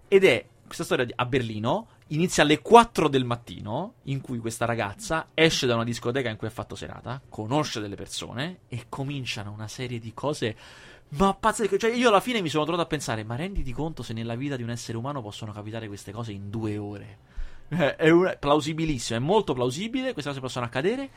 [0.09, 0.45] Ed è
[0.75, 1.89] questa storia a Berlino.
[2.09, 6.47] Inizia alle 4 del mattino, in cui questa ragazza esce da una discoteca in cui
[6.47, 10.57] ha fatto serata, conosce delle persone e cominciano una serie di cose.
[11.11, 14.15] Ma pazzesche, cioè io alla fine mi sono trovato a pensare, ma renditi conto se
[14.15, 17.19] nella vita di un essere umano possono capitare queste cose in due ore.
[17.69, 21.11] È plausibilissimo, è molto plausibile, queste cose possono accadere.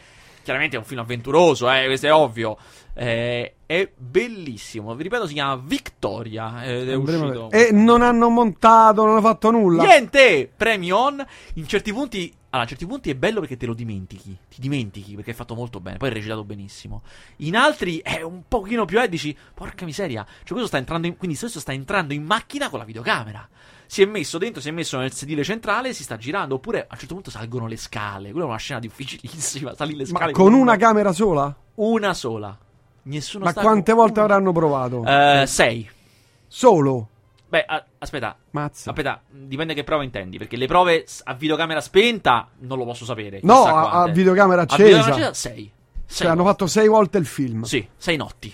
[0.46, 2.56] Chiaramente è un film avventuroso, eh, questo è ovvio.
[2.94, 6.64] Eh, è bellissimo, vi ripeto, si chiama Victoria.
[6.64, 7.50] Ed è uscito.
[7.50, 9.84] E non hanno montato, non hanno fatto nulla.
[9.84, 10.48] Niente!
[10.56, 11.26] Premi on.
[11.56, 12.32] In certi punti.
[12.56, 14.38] Allora, a certi punti è bello perché te lo dimentichi.
[14.48, 15.98] Ti dimentichi perché è fatto molto bene.
[15.98, 17.02] Poi è recitato benissimo.
[17.38, 19.02] In altri è un pochino più.
[19.02, 20.26] Eh, dici, porca miseria.
[20.26, 21.18] Cioè, questo sta entrando in.
[21.18, 23.46] Quindi, questo sta entrando in macchina con la videocamera.
[23.88, 26.56] Si è messo dentro, si è messo nel sedile centrale, si sta girando.
[26.56, 28.32] Oppure a un certo punto salgono le scale.
[28.32, 29.76] Quella è una scena difficilissima.
[29.76, 31.54] Salire le Ma scale con una camera sola?
[31.76, 32.58] Una sola.
[33.04, 34.34] Nessuno Ma sta quante volte una.
[34.34, 35.04] avranno provato?
[35.04, 35.90] Eh, sei.
[36.48, 37.10] Solo?
[37.48, 38.90] Beh, a- aspetta, Mazza.
[38.90, 43.40] Aspetta, dipende che prova intendi, perché le prove a videocamera spenta non lo posso sapere.
[43.44, 44.84] No, a, a videocamera A accesa.
[44.84, 45.72] videocamera accesa, sei.
[46.08, 47.64] Cioè, hanno fatto sei volte il film.
[47.64, 48.54] Sì, sei notti.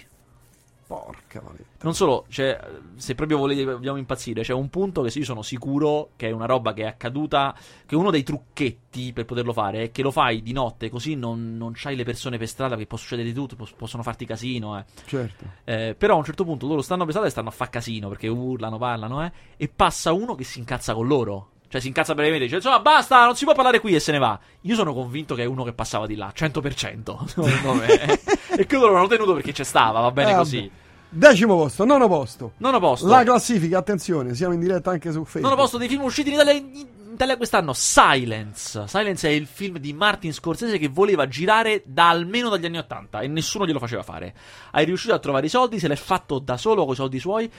[0.91, 1.83] Porca valetta.
[1.83, 2.59] Non solo, cioè,
[2.97, 6.31] se proprio volete, vogliamo impazzire, c'è un punto che sì, io sono sicuro che è
[6.31, 10.11] una roba che è accaduta, che uno dei trucchetti per poterlo fare è che lo
[10.11, 13.33] fai di notte, così non, non c'hai le persone per strada, che può succedere di
[13.33, 14.83] tutto, pos- possono farti casino, eh.
[15.05, 15.45] Certo.
[15.63, 18.09] Eh, però a un certo punto loro stanno per strada e stanno a fa casino
[18.09, 19.31] perché urlano, parlano, eh.
[19.55, 21.47] E passa uno che si incazza con loro.
[21.69, 24.17] Cioè si incazza brevemente, dice insomma basta, non si può parlare qui e se ne
[24.17, 24.37] va.
[24.63, 27.23] Io sono convinto che è uno che passava di là, 100%.
[27.25, 28.19] secondo me.
[28.57, 30.57] e che loro l'hanno tenuto perché c'è stava, va bene Eh, così.
[30.59, 30.79] vabbè.
[31.13, 32.53] Decimo posto, nono posto.
[32.57, 33.05] Nono posto.
[33.05, 35.43] La classifica, attenzione, siamo in diretta anche su Facebook.
[35.43, 38.87] Nono posto dei film usciti in Italia, in Italia quest'anno, Silence.
[38.87, 43.19] Silence è il film di Martin Scorsese che voleva girare da almeno dagli anni 80
[43.19, 44.33] e nessuno glielo faceva fare.
[44.71, 47.51] Hai riuscito a trovare i soldi, se l'è fatto da solo con i soldi suoi.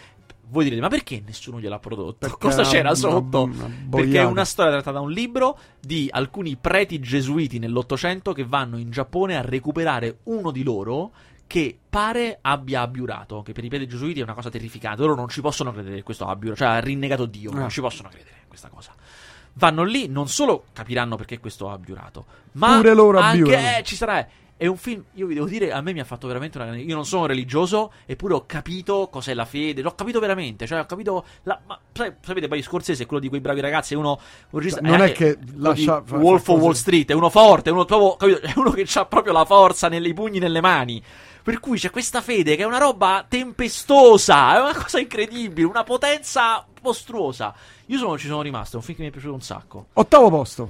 [0.48, 2.16] Voi direte, ma perché nessuno gliel'ha prodotto?
[2.20, 3.42] Perché Cosa c'era sotto?
[3.42, 8.46] una Perché è una storia tratta da un libro di alcuni preti gesuiti nell'Ottocento che
[8.46, 11.12] vanno in Giappone a recuperare uno di loro
[11.52, 15.02] che pare abbia abbiurato, che per i preti gesuiti è una cosa terrificante.
[15.02, 17.56] Loro non ci possono credere che questo abbia, cioè ha rinnegato Dio, Ah.
[17.58, 18.92] non ci possono credere questa cosa.
[19.52, 23.76] Vanno lì, non solo capiranno perché questo ha abbiurato, ma Pure loro anche abbiurano.
[23.76, 24.26] eh, ci sarà.
[24.56, 26.84] È un film, io vi devo dire, a me mi ha fatto veramente una grande.
[26.84, 29.82] Io non sono religioso, eppure ho capito cos'è la fede.
[29.82, 30.66] L'ho capito veramente.
[30.66, 31.24] Cioè, ho capito.
[31.42, 33.94] La, ma, sapete, poi Scorsese è quello di quei bravi ragazzi.
[33.94, 34.18] È uno.
[34.50, 37.10] un regista- Cioè, non è anche che quello lascia- Wolf of Wall Street.
[37.10, 38.40] È uno forte, è uno, proprio, capito?
[38.40, 41.02] È uno che ha proprio la forza nei pugni nelle mani.
[41.42, 44.54] Per cui c'è questa fede che è una roba tempestosa.
[44.54, 45.66] È una cosa incredibile.
[45.66, 47.52] Una potenza mostruosa.
[47.86, 49.86] Io sono, ci sono rimasto, è un film che mi è piaciuto un sacco.
[49.94, 50.68] Ottavo posto.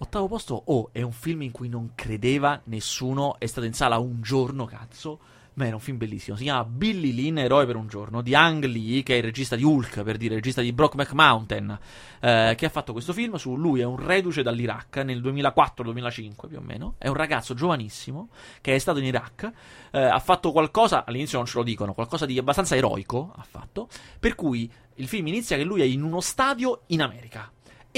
[0.00, 3.98] Ottavo posto, oh, è un film in cui non credeva nessuno, è stato in sala
[3.98, 5.18] un giorno, cazzo.
[5.54, 6.36] Ma era un film bellissimo.
[6.36, 9.56] Si chiama Billy Lynn, Eroe per un giorno, di Ang Lee, che è il regista
[9.56, 11.76] di Hulk, per dire, il regista di Brockback Mountain,
[12.20, 16.58] eh, che ha fatto questo film su lui, è un reduce dall'Iraq nel 2004-2005 più
[16.58, 16.94] o meno.
[16.96, 18.28] È un ragazzo giovanissimo
[18.60, 19.50] che è stato in Iraq,
[19.90, 23.88] eh, ha fatto qualcosa, all'inizio non ce lo dicono, qualcosa di abbastanza eroico ha fatto,
[24.20, 27.50] per cui il film inizia che lui è in uno stadio in America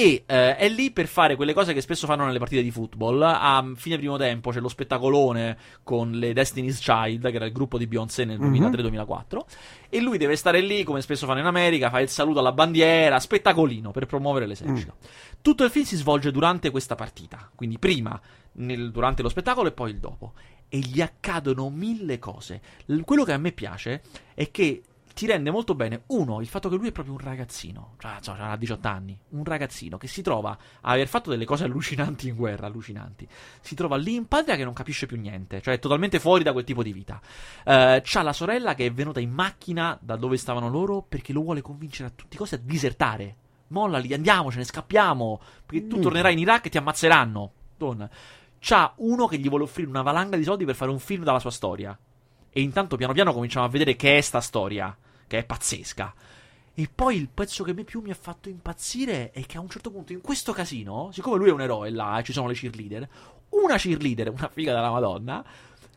[0.03, 3.21] e eh, è lì per fare quelle cose che spesso fanno nelle partite di football.
[3.21, 7.77] A fine primo tempo c'è lo spettacolone con le Destiny's Child, che era il gruppo
[7.77, 9.39] di Beyoncé nel 2003-2004.
[9.91, 13.21] E lui deve stare lì, come spesso fanno in America, fa il saluto alla bandiera,
[13.21, 14.95] spettacolino per promuovere l'esercito.
[15.43, 18.19] Tutto il film si svolge durante questa partita, quindi prima
[18.53, 20.33] nel- durante lo spettacolo e poi il dopo.
[20.69, 22.61] E gli accadono mille cose.
[22.87, 24.03] L- quello che a me piace
[24.35, 24.83] è che
[25.15, 28.37] ti rende molto bene, uno, il fatto che lui è proprio un ragazzino, cioè, cioè,
[28.39, 32.37] ha 18 anni, un ragazzino che si trova a aver fatto delle cose allucinanti in
[32.37, 33.27] guerra, allucinanti.
[33.61, 36.53] Si trova lì in patria che non capisce più niente, cioè è totalmente fuori da
[36.53, 37.21] quel tipo di vita.
[37.65, 41.43] Eh, c'ha la sorella che è venuta in macchina da dove stavano loro perché lo
[41.43, 43.37] vuole convincere a tutti i costi a disertare.
[43.69, 46.03] Mollali, andiamocene, scappiamo, perché tu Mm.
[46.03, 47.53] tornerai in Iraq e ti ammazzeranno.
[47.77, 48.09] Donna.
[48.59, 51.39] C'ha uno che gli vuole offrire una valanga di soldi per fare un film dalla
[51.39, 51.97] sua storia.
[52.51, 54.97] E intanto piano piano cominciamo a vedere che è sta storia,
[55.27, 56.15] che è pazzesca.
[56.75, 59.91] E poi il pezzo che più mi ha fatto impazzire è che a un certo
[59.91, 63.09] punto in questo casino, siccome lui è un eroe là, e ci sono le cheerleader,
[63.51, 65.45] una cheerleader, una figa della Madonna,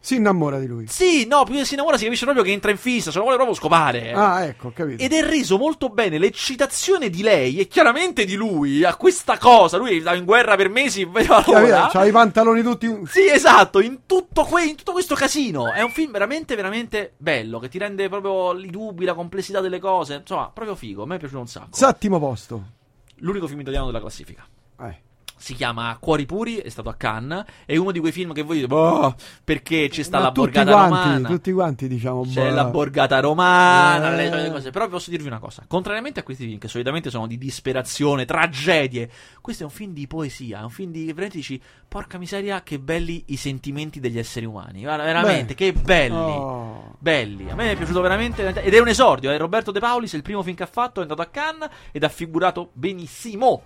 [0.05, 0.85] Si innamora di lui.
[0.89, 3.21] sì, no, più che si innamora si capisce proprio che entra in fissa, se lo
[3.23, 4.11] vuole proprio scopare.
[4.11, 5.01] Ah, ecco, capito.
[5.01, 9.77] Ed è reso molto bene l'eccitazione di lei e chiaramente di lui a questa cosa.
[9.77, 11.57] Lui stava in guerra per mesi, vedeva Capito?
[11.57, 11.87] l'ora.
[11.89, 12.93] C'ha i pantaloni tutti.
[13.05, 15.71] Sì, esatto, in tutto, que- in tutto questo casino.
[15.71, 19.79] È un film veramente, veramente bello, che ti rende proprio i dubbi, la complessità delle
[19.79, 20.15] cose.
[20.15, 21.67] Insomma, proprio figo, a me è piaciuto un sacco.
[21.77, 22.61] Settimo posto.
[23.19, 24.45] L'unico film italiano della classifica.
[24.81, 24.97] Eh.
[25.43, 27.43] Si chiama Cuori Puri, è stato a Cannes.
[27.65, 29.13] È uno di quei film che voi dite, boh,
[29.43, 31.27] perché ci sta Ma la borgata quanti, romana.
[31.27, 32.23] tutti quanti diciamo.
[32.23, 32.55] C'è boh.
[32.55, 34.29] la borgata romana, Eh.
[34.29, 34.69] le cose.
[34.71, 39.09] Però posso dirvi una cosa: contrariamente a questi film, che solitamente sono di disperazione, tragedie,
[39.41, 40.61] questo è un film di poesia.
[40.61, 44.83] È un film di veramente dici, porca miseria, che belli i sentimenti degli esseri umani.
[44.83, 46.13] Guarda, veramente, che belli.
[46.15, 46.95] Oh.
[46.99, 48.47] Belli, a me è piaciuto veramente.
[48.61, 49.29] Ed è un esordio.
[49.29, 50.99] È Roberto De Paulis, il primo film che ha fatto.
[50.99, 53.63] È andato a Cannes ed ha figurato benissimo.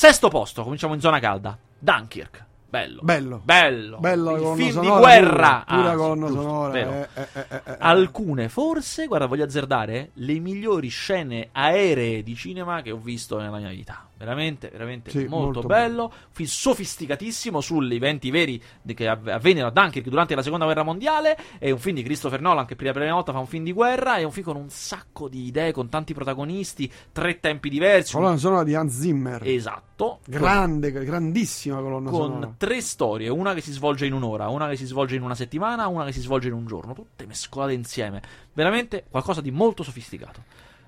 [0.00, 1.58] Sesto posto, cominciamo in zona calda.
[1.78, 2.42] Dunkirk.
[2.70, 3.00] Bello.
[3.02, 3.42] Bello.
[3.44, 3.98] Bello.
[4.00, 5.64] Colonna film sonora, di guerra.
[5.66, 6.70] Pure, pure Ah, giusto, sonora.
[6.72, 6.90] vero.
[6.90, 7.76] eh, eh, eh, eh, eh.
[7.80, 13.58] Alcune, forse, guarda, voglio azzardare, le migliori scene aeree di cinema che ho visto nella
[13.58, 14.06] mia vita.
[14.20, 16.04] Veramente, veramente Sì, molto, molto bello.
[16.04, 18.62] Un film sofisticatissimo sugli eventi veri
[18.94, 21.38] che av- avvennero a Dunkirk durante la seconda guerra mondiale.
[21.58, 23.72] È un film di Christopher Nolan che per la prima volta fa un film di
[23.72, 24.16] guerra.
[24.16, 28.12] È un film con un sacco di idee, con tanti protagonisti, tre tempi diversi.
[28.12, 29.40] Colonna sonora di Hans Zimmer.
[29.42, 30.18] Esatto.
[30.26, 32.44] Grande, grandissima colonna sonora.
[32.44, 35.34] Con tre storie, una che si svolge in un'ora, una che si svolge in una
[35.34, 38.20] settimana, una che si svolge in un giorno, tutte mescolate insieme.
[38.52, 40.42] Veramente qualcosa di molto sofisticato.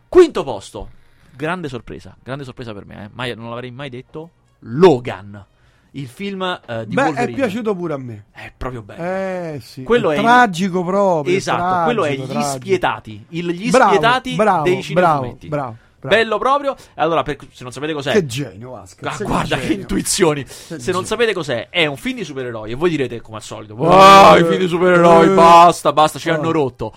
[0.06, 0.90] Quinto posto,
[1.34, 3.08] grande sorpresa, grande sorpresa per me, eh.
[3.12, 4.30] mai- non l'avrei mai detto.
[4.60, 5.44] Logan,
[5.92, 7.36] il film eh, di Beh, è Wolverine.
[7.36, 8.24] piaciuto pure a me.
[8.30, 9.02] È proprio bello.
[9.02, 9.82] Eh sì.
[9.82, 11.36] Quello è il- tragico proprio.
[11.36, 12.50] esatto, tragico, quello è gli tragico.
[12.56, 14.82] spietati, il- gli Bravo, spietati bravo, dei bravo,
[15.22, 15.48] cinefumetti.
[15.48, 16.14] bravo, bravo.
[16.16, 16.74] Bello proprio.
[16.94, 19.20] Allora, per- se non sapete cos'è, Che genio, Vasquez.
[19.20, 19.80] Ah, guarda che genio.
[19.80, 20.44] intuizioni.
[20.46, 20.92] Se genio.
[20.94, 22.70] non sapete cos'è, è un film di supereroi.
[22.70, 25.34] E voi direte, come al solito, ah, i film di supereroi, Eh.
[25.34, 26.34] basta, basta, ci Oh.
[26.34, 26.92] hanno rotto.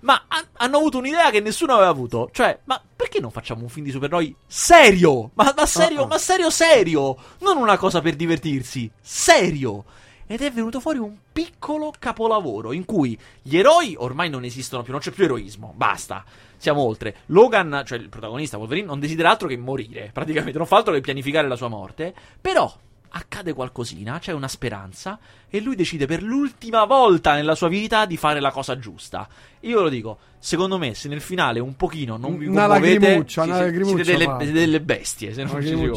[0.00, 2.30] Ma ha- hanno avuto un'idea che nessuno aveva avuto.
[2.32, 5.30] Cioè, ma perché non facciamo un film di supereroi serio?
[5.34, 6.06] Ma, ma serio, Uh-uh.
[6.06, 7.16] ma serio, serio?
[7.40, 9.84] Non una cosa per divertirsi, serio.
[10.26, 14.92] Ed è venuto fuori un piccolo capolavoro in cui gli eroi ormai non esistono più,
[14.92, 16.24] non c'è più eroismo, basta.
[16.56, 17.16] Siamo oltre.
[17.26, 21.00] Logan, cioè il protagonista Wolverine, non desidera altro che morire, praticamente, non fa altro che
[21.00, 22.14] pianificare la sua morte.
[22.40, 22.72] Però
[23.10, 28.16] accade qualcosina, c'è una speranza, e lui decide per l'ultima volta nella sua vita di
[28.16, 29.28] fare la cosa giusta.
[29.60, 34.04] Io lo dico, secondo me, se nel finale un pochino non vi commuovete, una lacrimuccia
[34.04, 35.90] siete delle, delle bestie, se non ci si.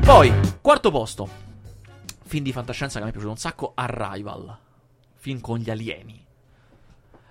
[0.00, 1.28] Poi, quarto posto.
[2.24, 4.56] Film di fantascienza che mi è piaciuto un sacco, Arrival.
[5.14, 6.25] Film con gli alieni.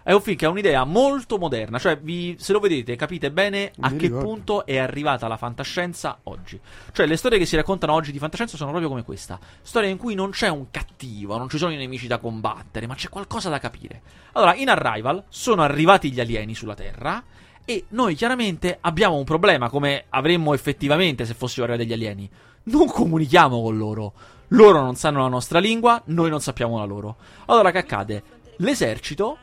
[0.07, 3.71] È un film che ha un'idea molto moderna, cioè vi- se lo vedete capite bene
[3.79, 4.23] a mi che ricordo.
[4.27, 6.59] punto è arrivata la fantascienza oggi.
[6.91, 9.39] Cioè le storie che si raccontano oggi di fantascienza sono proprio come questa.
[9.63, 12.93] Storie in cui non c'è un cattivo, non ci sono i nemici da combattere, ma
[12.93, 14.03] c'è qualcosa da capire.
[14.33, 17.23] Allora, in Arrival sono arrivati gli alieni sulla Terra
[17.65, 22.29] e noi chiaramente abbiamo un problema come avremmo effettivamente se fossero arrivati degli alieni.
[22.65, 24.13] Non comunichiamo con loro.
[24.49, 27.15] Loro non sanno la nostra lingua, noi non sappiamo la loro.
[27.47, 28.23] Allora che accade?
[28.57, 29.39] L'esercito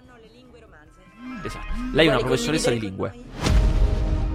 [1.43, 1.67] Esatto.
[1.93, 3.13] Lei è una professoressa di lingue.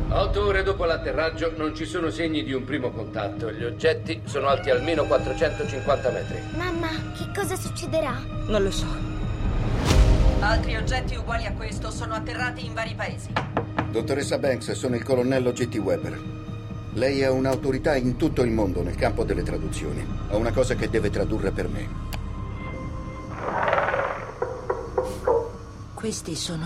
[0.09, 3.51] Otto ore dopo l'atterraggio non ci sono segni di un primo contatto.
[3.51, 6.39] Gli oggetti sono alti almeno 450 metri.
[6.55, 8.17] Mamma, che cosa succederà?
[8.47, 8.85] Non lo so.
[10.39, 13.33] Altri oggetti uguali a questo sono atterrati in vari paesi.
[13.89, 15.75] Dottoressa Banks, sono il colonnello G.T.
[15.75, 16.19] Weber.
[16.93, 20.05] Lei è un'autorità in tutto il mondo nel campo delle traduzioni.
[20.29, 21.87] Ho una cosa che deve tradurre per me.
[26.07, 26.65] Questi sono.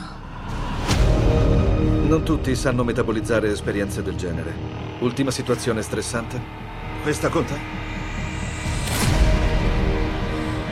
[2.06, 4.54] Non tutti sanno metabolizzare esperienze del genere.
[5.00, 6.40] Ultima situazione stressante?
[7.02, 7.56] Questa conta?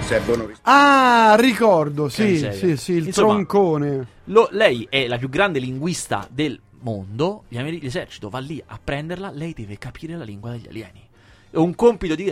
[0.02, 4.08] Servono Ah, ricordo, sì, sì, sì, il Insomma, troncone.
[4.26, 7.46] Lo- lei è la più grande linguista del mondo.
[7.48, 9.32] Gli ameri- l'esercito va lì a prenderla.
[9.32, 11.02] Lei deve capire la lingua degli alieni.
[11.50, 12.32] È un compito di.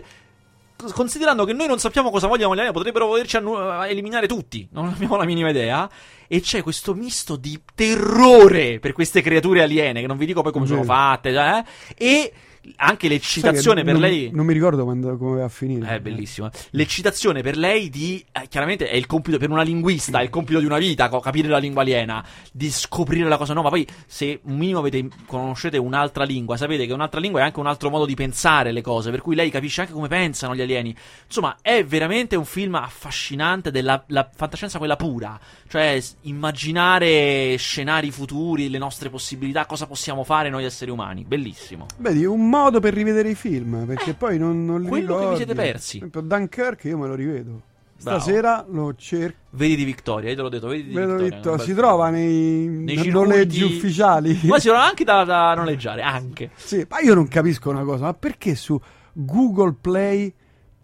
[0.94, 4.68] Considerando che noi non sappiamo cosa vogliono gli alieni, potrebbero volerci annu- eliminare tutti.
[4.72, 5.90] Non abbiamo la minima idea.
[6.28, 10.52] E c'è questo misto di terrore per queste creature aliene, che non vi dico poi
[10.52, 10.94] come sono Vero.
[10.94, 11.64] fatte, eh,
[11.98, 12.34] e
[12.76, 14.30] anche l'eccitazione per non, lei.
[14.32, 15.88] Non mi ricordo quando, come va a finire.
[15.88, 16.52] È bellissima.
[16.72, 18.24] L'eccitazione per lei di.
[18.32, 21.48] eh, chiaramente è il compito per una linguista, è il compito di una vita, capire
[21.48, 23.70] la lingua aliena, di scoprire la cosa nuova.
[23.70, 27.68] Poi, se un minimo avete, conoscete un'altra lingua, sapete che un'altra lingua è anche un
[27.68, 30.96] altro modo di pensare le cose, per cui lei capisce anche come pensano gli alieni.
[31.26, 35.40] Insomma, è veramente un film affascinante della la fantascienza quella pura.
[35.68, 41.24] Cioè, immaginare scenari futuri, le nostre possibilità, cosa possiamo fare noi esseri umani.
[41.24, 41.86] Bellissimo.
[41.98, 45.14] Vedi, un modo per rivedere i film, perché poi non, non li Eh, quello che
[45.14, 45.36] vi ricordi.
[45.38, 45.98] siete persi.
[46.00, 47.62] Per esempio, Dunkirk io me lo rivedo.
[48.00, 48.20] Bravo.
[48.20, 49.38] Stasera lo cerco.
[49.52, 51.56] Vedi di Vittoria, io te l'ho detto, vedi di Vedo Vittoria.
[51.56, 54.40] Bel si trova nei, Nei noleggi ufficiali.
[54.44, 56.52] Ma si trova anche da, da noleggiare, anche.
[56.54, 58.80] Sì, ma io non capisco una cosa, ma perché su
[59.14, 60.32] Google Play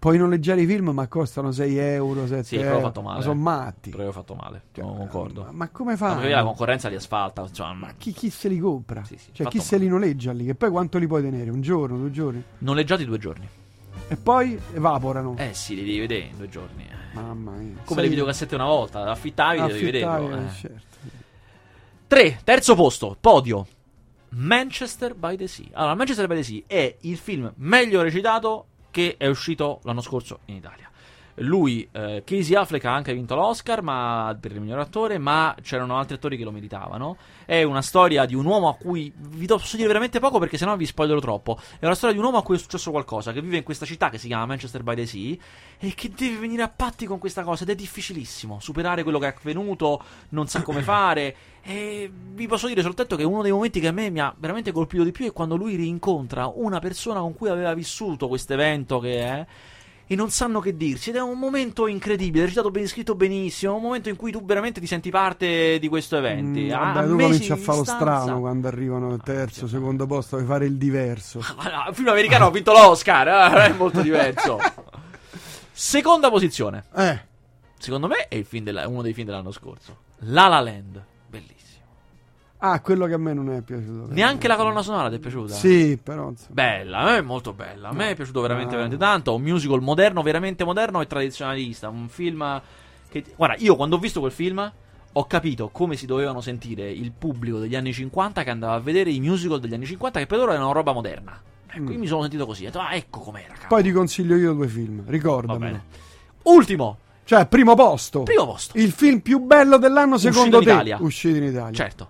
[0.03, 3.17] puoi noleggiare i film ma costano 6 euro, 7 Sì, però ho fatto male.
[3.19, 3.89] Ma sono matti.
[3.91, 5.43] Però ho fatto male, Cioè, non concordo.
[5.43, 6.15] Ma, ma come fa?
[6.15, 9.05] perché la concorrenza li asfalta, insomma, Ma chi, chi se li compra?
[9.05, 9.87] Sì, sì, cioè, chi se male.
[9.87, 10.43] li noleggia lì?
[10.43, 11.49] Che poi quanto li puoi tenere?
[11.49, 12.43] Un giorno, due giorni?
[12.57, 13.47] noleggiati due giorni.
[14.09, 15.35] E poi evaporano.
[15.37, 16.83] Eh sì, li devi vedere in due giorni.
[16.83, 17.15] eh.
[17.15, 17.75] Mamma mia.
[17.85, 20.35] Come le videocassette una volta, affittavi, devi Affittavi, vederlo.
[20.35, 20.53] eh, eh.
[20.53, 20.97] certo.
[22.07, 22.39] 3.
[22.43, 23.65] Terzo posto, podio.
[24.31, 25.67] Manchester by the Sea.
[25.71, 30.41] Allora, Manchester by the Sea è il film meglio recitato che è uscito l'anno scorso
[30.45, 30.87] in Italia.
[31.37, 35.97] Lui, eh, Casey Affleck ha anche vinto l'Oscar ma, per il miglior attore, ma c'erano
[35.97, 37.17] altri attori che lo meritavano.
[37.45, 40.75] È una storia di un uomo a cui vi posso dire veramente poco perché sennò
[40.75, 41.57] vi spoilerò troppo.
[41.79, 43.85] È una storia di un uomo a cui è successo qualcosa, che vive in questa
[43.85, 45.35] città che si chiama Manchester by the Sea
[45.79, 49.27] e che deve venire a patti con questa cosa ed è difficilissimo superare quello che
[49.27, 51.35] è avvenuto, non sa come fare.
[51.63, 54.71] E vi posso dire soltanto che uno dei momenti che a me mi ha veramente
[54.71, 58.99] colpito di più è quando lui rincontra una persona con cui aveva vissuto questo evento
[58.99, 59.45] che è
[60.13, 63.81] e non sanno che dirsi ed è un momento incredibile, recitato ben scritto benissimo, un
[63.81, 66.59] momento in cui tu veramente ti senti parte di questo evento.
[66.59, 69.73] Mm, vabbè, a tu cominci a fare lo distanza- strano quando arrivano al terzo, sì,
[69.73, 71.39] secondo posto, vuoi fare il diverso.
[71.73, 74.59] No, il film americano ha vinto l'Oscar, eh, è molto diverso.
[75.71, 76.83] Seconda posizione.
[76.95, 77.19] Eh,
[77.79, 79.97] Secondo me è il film della- uno dei film dell'anno scorso.
[80.25, 81.03] La La Land.
[82.65, 84.11] Ah, quello che a me non è piaciuto.
[84.13, 85.53] Neanche la colonna sonora ti è piaciuta?
[85.53, 86.53] Sì, però insomma.
[86.53, 87.89] Bella, a me è molto bella.
[87.89, 88.77] A me è piaciuto veramente, Ah.
[88.77, 89.35] veramente tanto.
[89.35, 91.89] Un musical moderno, veramente moderno e tradizionalista.
[91.89, 92.61] Un film
[93.09, 93.23] che.
[93.35, 94.71] Guarda, io quando ho visto quel film
[95.15, 99.11] ho capito come si dovevano sentire il pubblico degli anni 50 che andava a vedere
[99.11, 101.39] i musical degli anni 50, che per loro erano roba moderna.
[101.75, 101.99] Ecco, Mm.
[101.99, 102.63] mi sono sentito così.
[102.63, 103.53] Ho detto, ah, ecco com'era.
[103.53, 103.67] cavolo.
[103.67, 105.83] Poi ti consiglio io due film, bene.
[106.43, 108.23] Ultimo, Cioè, primo posto.
[108.23, 108.77] primo posto.
[108.77, 110.71] Il film più bello dell'anno Uscito secondo in te?
[110.71, 110.97] Italia.
[110.99, 111.73] Uscito in Italia.
[111.73, 112.09] Certo.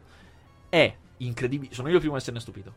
[0.74, 1.72] È incredibile.
[1.72, 2.74] Sono io il primo a esserne stupito.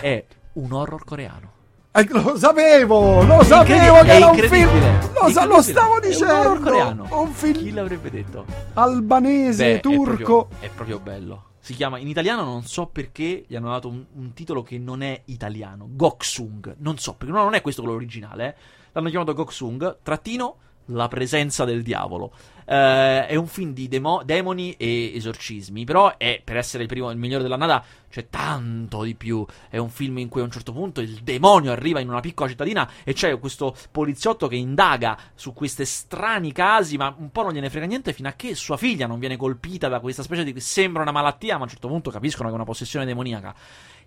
[0.00, 0.24] È
[0.54, 1.52] un horror coreano.
[1.92, 5.12] Eh, lo sapevo, lo sapevo che era un film.
[5.14, 6.34] Lo, sa- lo stavo È un dicendo.
[6.34, 7.08] horror coreano.
[7.12, 8.44] Un film Chi l'avrebbe detto?
[8.74, 10.46] albanese, Beh, è turco.
[10.46, 11.44] proprio- È proprio, bello.
[11.60, 15.02] Si chiama in italiano, non so perché gli hanno dato un, un titolo che non
[15.02, 15.86] è italiano.
[15.90, 16.74] Goksung.
[16.78, 18.46] Non so perché, no, non è questo quello originale.
[18.48, 18.54] eh.
[18.94, 19.98] L'hanno chiamato Goksung.
[20.02, 20.56] Trattino.
[20.86, 22.32] La presenza del diavolo.
[22.68, 25.84] Eh, è un film di demo- demoni e esorcismi.
[25.84, 29.44] Però è, per essere il, primo, il migliore dell'annata, c'è tanto di più.
[29.68, 32.48] È un film in cui a un certo punto il demonio arriva in una piccola
[32.48, 37.52] cittadina e c'è questo poliziotto che indaga su questi strani casi, ma un po' non
[37.52, 40.58] gliene frega niente fino a che sua figlia non viene colpita da questa specie di
[40.60, 43.54] sembra una malattia, ma a un certo punto capiscono che è una possessione demoniaca.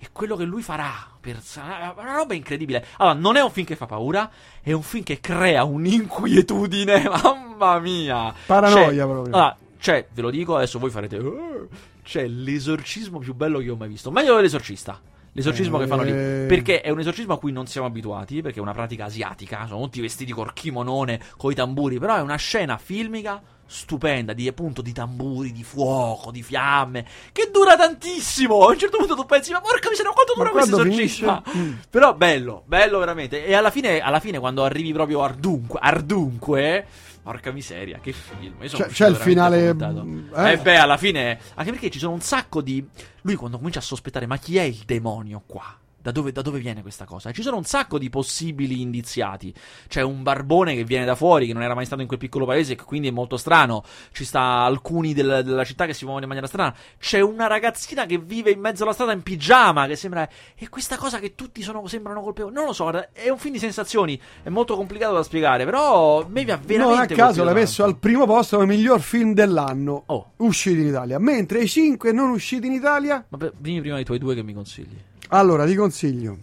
[0.04, 2.84] E quello che lui farà per una roba incredibile.
[2.98, 4.32] Allora, non è un film che fa paura,
[4.62, 8.34] è un film che crea un'inquietudine, mamma mia.
[8.60, 9.34] Paranoia proprio.
[9.34, 11.68] Allora, c'è, ve lo dico, adesso voi farete "Eh",
[12.04, 14.12] c'è l'esorcismo più bello che ho mai visto.
[14.12, 15.00] Meglio dell'esorcista.
[15.34, 16.12] L'esorcismo che fanno lì.
[16.12, 16.46] Eh.
[16.48, 19.82] Perché è un esorcismo a cui non siamo abituati, perché è una pratica asiatica, sono
[19.84, 24.92] tutti vestiti col kimonone, coi tamburi, però è una scena filmica stupenda di appunto di
[24.92, 28.66] tamburi, di fuoco, di fiamme, che dura tantissimo.
[28.66, 31.42] A un certo punto tu pensi, ma porca miseria, quanto dura questo esorcismo?
[31.56, 31.74] Mm.
[31.90, 33.46] Però bello, bello veramente.
[33.46, 36.86] E alla fine, alla fine quando arrivi proprio ardunque, ardunque
[37.24, 38.56] Porca miseria, che film.
[38.62, 40.52] Io sono C'è- c'è il finale, mm, eh?
[40.54, 41.40] Eh beh, alla fine.
[41.54, 42.84] Anche perché ci sono un sacco di.
[43.22, 45.78] Lui quando comincia a sospettare, ma chi è il demonio qua?
[46.02, 47.32] Da dove, da dove viene questa cosa?
[47.32, 49.54] Ci sono un sacco di possibili indiziati.
[49.88, 52.46] C'è un barbone che viene da fuori, che non era mai stato in quel piccolo
[52.46, 53.84] paese, che quindi è molto strano.
[54.12, 56.76] Ci sta alcuni del- della città che si muovono in maniera strana.
[56.98, 60.28] C'è una ragazzina che vive in mezzo alla strada in pigiama, che sembra.
[60.56, 62.54] E questa cosa che tutti sono, sembrano colpevoli.
[62.54, 64.20] Non lo so, è un film di sensazioni.
[64.42, 66.78] È molto complicato da spiegare, però a me mi ha veramente.
[66.78, 67.60] non a caso tanto.
[67.60, 70.32] messo al primo posto come miglior film dell'anno Oh.
[70.38, 71.20] usciti in Italia.
[71.20, 74.54] Mentre i 5 non usciti in Italia, beh, dimmi prima i tuoi due che mi
[74.54, 74.98] consigli.
[75.32, 76.38] Allora ti consiglio.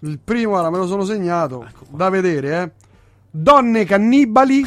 [0.00, 2.70] Il primo, ora me lo sono segnato Ecco da vedere, eh.
[3.30, 4.64] Donne cannibali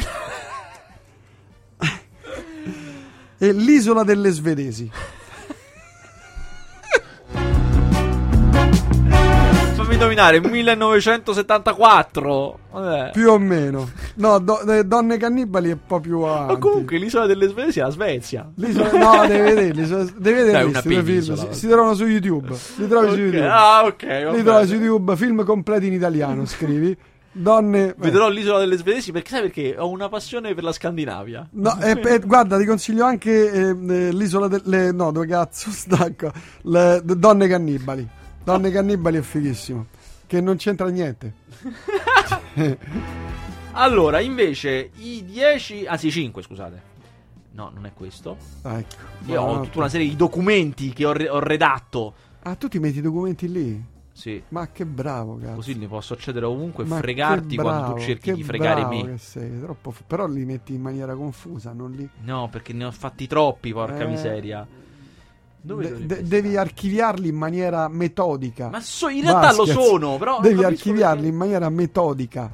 [3.38, 4.90] e l'isola delle svedesi.
[9.96, 12.58] Indovinare, 1974.
[12.72, 13.10] Vabbè.
[13.12, 13.88] Più o meno.
[14.16, 16.52] No, do- eh, Donne cannibali è un po' più avanti.
[16.52, 18.50] Ma comunque l'isola delle Svezia è la Svezia.
[18.56, 21.20] L'isola- no, devi vederli, so- devi vederli Dai, film.
[21.34, 22.54] Si, si trovano su YouTube.
[22.76, 23.48] Li trovi su Ok, YouTube.
[23.48, 24.02] Ah, ok.
[24.36, 26.96] Li trovi su YouTube, film completi in italiano, scrivi.
[27.32, 27.94] Donne...
[27.98, 31.46] Vedrò l'isola delle Svedesi perché sai perché ho una passione per la Scandinavia.
[31.52, 34.92] No, e- e guarda, ti consiglio anche eh, eh, l'isola delle...
[34.92, 36.30] No, dove cazzo stacco?
[36.62, 38.08] Le, Donne cannibali.
[38.46, 39.86] Donne cannibali è fighissimo.
[40.24, 41.34] Che non c'entra niente.
[43.72, 46.82] Allora, invece, i 10, anzi 5, scusate.
[47.52, 48.36] No, non è questo.
[48.62, 48.94] Ah, ecco.
[49.26, 52.14] Io ho tutta una serie di documenti che ho, re- ho redatto.
[52.44, 53.84] Ah, tu ti metti i documenti lì?
[54.12, 54.42] Sì.
[54.48, 55.56] Ma che bravo, cazzo.
[55.56, 59.04] Così ne posso accedere ovunque e fregarti che quando bravo, tu cerchi di fregare bravo
[59.04, 59.10] me.
[59.10, 62.08] che sei, troppo però li metti in maniera confusa, non li...
[62.22, 64.06] No, perché ne ho fatti troppi, porca Eh.
[64.06, 64.66] miseria.
[65.74, 68.68] De- devi archiviarli in maniera metodica.
[68.68, 71.32] Ma so- in realtà lo Vasquez, sono, però Devi archiviarli perché.
[71.32, 72.48] in maniera metodica.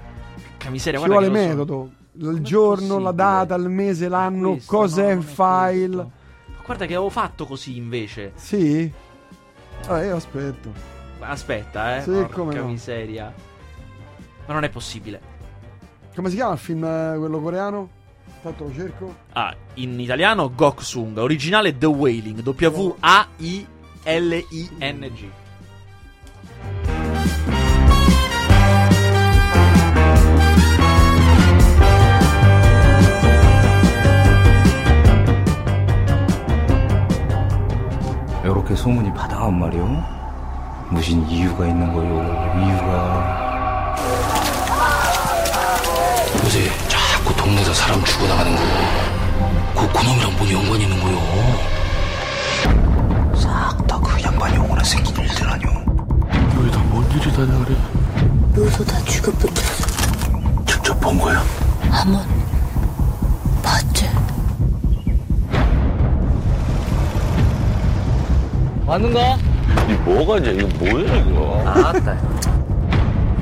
[0.48, 1.46] Porca miseria, Ci vuole che lo so.
[1.48, 1.90] metodo.
[2.14, 5.96] Il giorno, la data, il mese, l'anno, Questo, cos'è no, il file.
[5.96, 6.08] Ma
[6.64, 8.32] Guarda che avevo fatto così invece.
[8.36, 8.90] Sì?
[9.88, 10.70] Ah, io aspetto.
[11.20, 12.02] Aspetta, eh.
[12.02, 12.66] Sì, Porca come no.
[12.66, 13.32] miseria.
[14.46, 15.20] Ma non è possibile.
[16.14, 17.88] Come si chiama il film eh, quello coreano?
[18.43, 19.15] Tanto lo cerco.
[19.33, 23.67] Ah, in italiano Goksung, originale The Wailing, W-A-I-L-I-N-G.
[38.43, 39.85] 이렇게 소문이 바다한 말이오.
[40.89, 42.07] 무슨 이유가 있는 거요?
[42.63, 43.40] 이유가
[47.52, 48.62] 동네에서 사람 죽어나가는 거.
[49.74, 51.18] 그 그놈이랑 뭔 연관이 있는 거요?
[53.36, 55.68] 싹 다 그 양반이 오거나 생긴 일들 아니오?
[56.56, 57.76] 왜다뭔 일이 다냐 그래?
[58.56, 59.86] 묘소 다 죽어붙었어.
[60.66, 61.42] 직접 본 거야?
[61.90, 62.24] 한번
[63.62, 64.08] 봤지?
[69.88, 71.62] 이 뭐가 이제 이거 뭐야 이거?
[72.02, 72.16] 차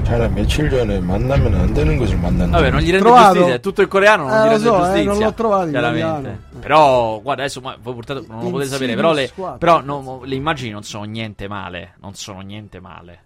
[0.09, 3.33] 라리 며칠 전에 만나면 안 되는 것을 만났는데 Vabbè, non gli rende Trovato?
[3.33, 5.03] giustizia, è tutto il coreano, non Eh, gli lo rende so, eh, giustizia.
[5.11, 6.07] non l'ho trovato in chiaramente.
[6.07, 6.37] italiano.
[6.59, 9.57] Però, guarda, adesso ma, voi portate, non lo potete sapere, però, le, Insidious 4.
[9.57, 11.93] però no, mo- le immagini non sono niente male.
[12.01, 13.19] Non sono niente male.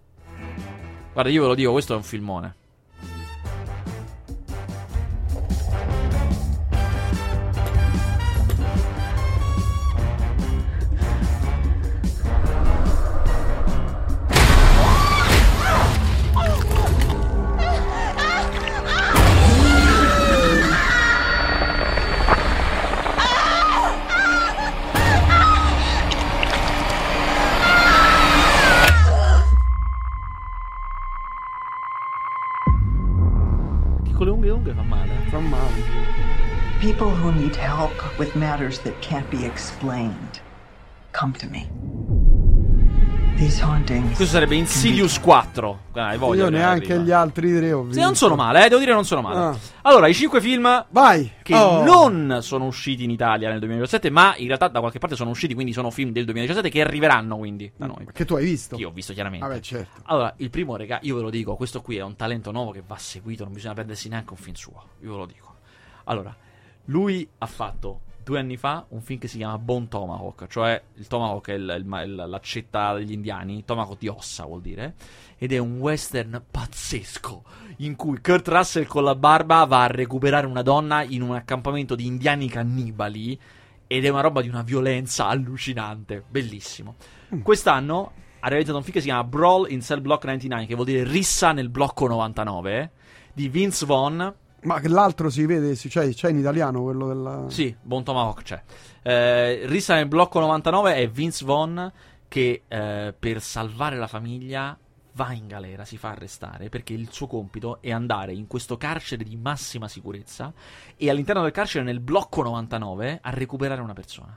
[1.14, 2.56] Guarda, io ve lo dico, questo è un filmone.
[38.19, 40.41] With matters that can't be explained
[41.13, 41.69] come to me.
[43.37, 44.15] These hauntings.
[44.15, 45.81] Questo sarebbe Insidious 4.
[45.95, 47.03] Ah, hai voglia Io che neanche arriva.
[47.05, 48.03] gli altri tre ho Sì, visto.
[48.03, 49.39] non sono male, eh, devo dire non sono male.
[49.41, 49.59] Ah.
[49.83, 51.33] Allora, i 5 film Vai!
[51.43, 51.83] che Oh.
[51.83, 55.53] non sono usciti in Italia nel 2017, ma in realtà da qualche parte sono usciti,
[55.55, 58.07] quindi sono film del 2017 che arriveranno quindi da noi.
[58.13, 58.77] Che tu hai visto?
[58.77, 59.45] Io ho visto chiaramente.
[59.49, 60.01] Vabbè, certo.
[60.05, 62.85] Allora, il primo, regà, io ve lo dico, questo qui è un talento nuovo che
[62.87, 65.55] va seguito, non bisogna perdersi neanche un film suo, io ve lo dico.
[66.05, 66.35] Allora,
[66.87, 71.07] lui ha fatto due anni fa un film che si chiama Bone Tomahawk, cioè il
[71.07, 74.95] tomahawk è il- il- l'accetta degli indiani, tomahawk di ossa vuol dire,
[75.37, 77.43] ed è un western pazzesco
[77.79, 81.95] in cui Kurt Russell con la barba va a recuperare una donna in un accampamento
[81.95, 83.39] di indiani cannibali
[83.87, 86.95] ed è una roba di una violenza allucinante, bellissimo.
[87.43, 90.87] Quest'anno ha realizzato un film che si chiama Brawl in Cell Block 99, che vuol
[90.87, 92.91] dire rissa nel blocco 99,
[93.35, 94.35] di Vince Vaughn,
[94.65, 97.45] Ma che l'altro si vede, cioè, c'è in italiano quello della...
[97.49, 98.63] sì, Bon Tomahawk c'è.
[99.03, 101.93] Eh, rissa nel blocco 99 è Vince Vaughn
[102.29, 104.77] che eh, per salvare la famiglia
[105.13, 109.23] va in galera, si fa arrestare perché il suo compito è andare in questo carcere
[109.23, 110.53] di massima sicurezza
[110.97, 114.37] e all'interno del carcere nel blocco 99 a recuperare una persona.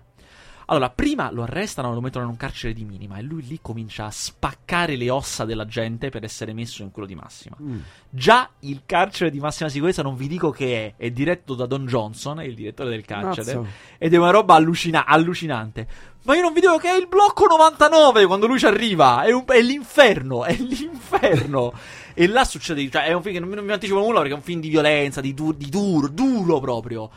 [0.70, 3.60] Allora, prima lo arrestano e lo mettono in un carcere di minima e lui lì
[3.62, 7.56] comincia a spaccare le ossa della gente per essere messo in quello di massima.
[7.62, 7.80] Mm.
[8.10, 11.86] Già il carcere di massima sicurezza non vi dico che è, è diretto da Don
[11.86, 13.70] Johnson, il direttore del carcere, Mazza.
[13.98, 15.88] ed è una roba allucina- allucinante.
[16.24, 19.32] Ma io non vi dico che è il blocco 99 quando lui ci arriva, è,
[19.32, 21.72] un- è l'inferno, è l'inferno.
[22.14, 24.38] e là succede, cioè è un film che non, non vi anticipo nulla perché è
[24.38, 27.10] un film di violenza, di, du- di duro, duro proprio.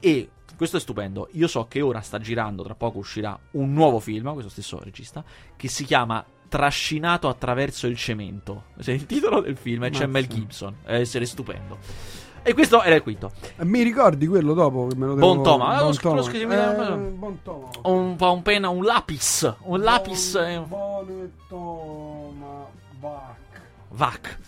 [0.00, 1.28] E questo è stupendo.
[1.32, 5.22] Io so che ora sta girando, tra poco uscirà un nuovo film, questo stesso regista,
[5.56, 8.66] che si chiama Trascinato attraverso il cemento.
[8.74, 10.06] Questo è il titolo del film e c'è.
[10.06, 10.76] Mel Gibson.
[10.84, 11.76] Deve essere stupendo.
[12.42, 13.32] E questo era il quinto.
[13.56, 15.26] Eh, Mi ricordi quello dopo che me lo devo...
[15.34, 15.66] Bon Toma.
[15.70, 16.94] Ah, Bon lo sc- lo Toma.
[16.94, 17.68] Eh, Bon Toma.
[17.82, 19.54] Un, un penna, un lapis.
[19.62, 20.34] Un lapis.
[20.36, 22.66] eh, Bon Toma.
[23.00, 23.60] Vac.
[23.88, 24.38] Vac.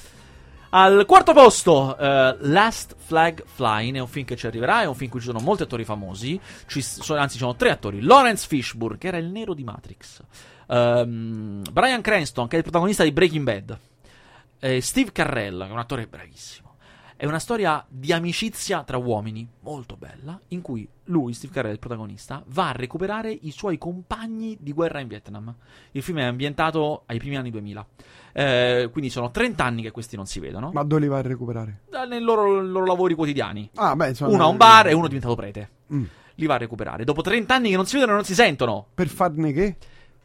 [0.70, 4.92] Al quarto posto, eh, Last Flag Flying, è un film che ci arriverà, è un
[4.92, 8.02] film in cui ci sono molti attori famosi, ci sono- anzi ci sono tre attori,
[8.02, 10.20] Lawrence Fishburne, che era il nero di Matrix,
[10.68, 13.78] ehm, Brian Cranston, che è il protagonista di Breaking Bad,
[14.58, 16.67] e Steve Carrell, che è un attore bravissimo.
[17.20, 21.80] È una storia di amicizia tra uomini, molto bella, in cui lui, Steve Carell, il
[21.80, 25.52] protagonista, va a recuperare i suoi compagni di guerra in Vietnam.
[25.90, 27.86] Il film è ambientato ai primi anni 2000.
[28.34, 30.70] Eh, quindi sono 30 anni che questi non si vedono.
[30.72, 31.80] Ma dove li vai a recuperare?
[31.90, 33.68] Da- Nei loro, loro lavori quotidiani.
[33.74, 34.32] Ah, beh, insomma...
[34.32, 35.70] Uno a un bar e uno è diventato prete.
[35.92, 36.04] Mm.
[36.36, 37.02] Li va a recuperare.
[37.02, 38.86] Dopo 30 anni che non si vedono e non si sentono.
[38.94, 39.76] Per farne che?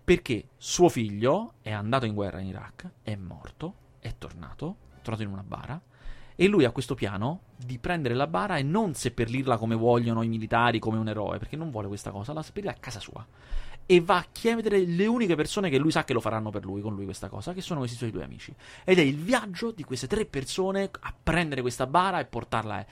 [0.03, 5.23] Perché suo figlio è andato in guerra in Iraq, è morto, è tornato, è tornato
[5.23, 5.81] in una bara.
[6.35, 10.27] E lui ha questo piano di prendere la bara e non seppellirla come vogliono i
[10.27, 13.25] militari, come un eroe, perché non vuole questa cosa, la seppellire a casa sua.
[13.85, 16.81] E va a chiedere le uniche persone che lui sa che lo faranno per lui,
[16.81, 18.53] con lui questa cosa, che sono questi suoi due amici.
[18.83, 22.79] Ed è il viaggio di queste tre persone a prendere questa bara e portarla.
[22.79, 22.85] eh.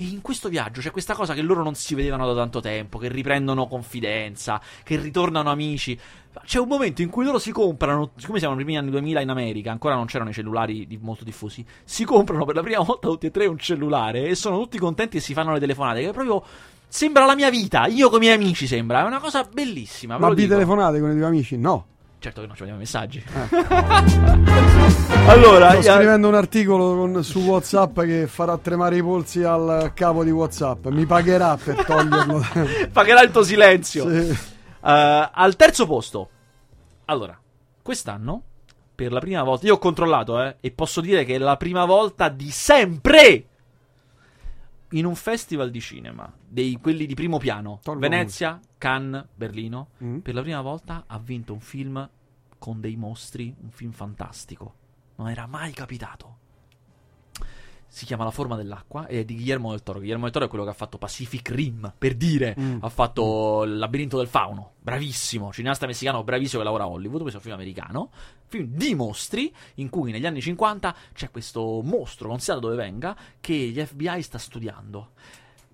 [0.00, 2.98] E in questo viaggio c'è questa cosa che loro non si vedevano da tanto tempo,
[2.98, 5.98] che riprendono confidenza, che ritornano amici.
[6.44, 9.30] C'è un momento in cui loro si comprano, siccome siamo nei primi anni 2000 in
[9.30, 13.26] America, ancora non c'erano i cellulari molto diffusi, si comprano per la prima volta tutti
[13.26, 16.12] e tre un cellulare e sono tutti contenti e si fanno le telefonate, che è
[16.12, 16.44] proprio...
[16.90, 20.16] Sembra la mia vita, io con i miei amici sembra, è una cosa bellissima.
[20.16, 21.58] Ma vi telefonate con i tuoi amici?
[21.58, 21.84] No.
[22.18, 23.22] Certo che no, ci mandiamo messaggi.
[25.26, 29.92] allora, io- sto scrivendo un articolo con- su WhatsApp che farà tremare i polsi al
[29.94, 30.86] capo di WhatsApp.
[30.86, 32.42] Mi pagherà per toglierlo.
[32.90, 34.08] Pagherà il tuo silenzio.
[34.10, 34.30] Sì.
[34.30, 34.36] Eh,
[35.32, 36.30] al terzo posto.
[37.04, 37.38] Allora,
[37.82, 38.42] quest'anno,
[38.94, 41.84] per la prima volta, io ho controllato, eh, e posso dire che è la prima
[41.84, 43.44] volta di sempre
[44.92, 50.18] in un festival di cinema, dei quelli di primo piano, Tolgo Venezia, Cannes, Berlino, Mm.
[50.18, 52.08] per la prima volta ha vinto un film
[52.58, 54.74] con dei mostri, un film fantastico.
[55.16, 56.36] Non era mai capitato.
[57.90, 59.98] Si chiama La forma dell'acqua ed è di Guillermo del Toro.
[59.98, 62.54] Guillermo del Toro è quello che ha fatto Pacific Rim, per dire.
[62.58, 62.78] Mm.
[62.80, 65.52] Ha fatto Il labirinto del fauno, bravissimo.
[65.52, 67.22] Cineasta messicano bravissimo che lavora a Hollywood.
[67.22, 68.10] Questo è un film americano.
[68.46, 72.60] Film di mostri, in cui negli anni 50 c'è questo mostro, non si sa da
[72.60, 75.12] dove venga, che gli FBI sta studiando.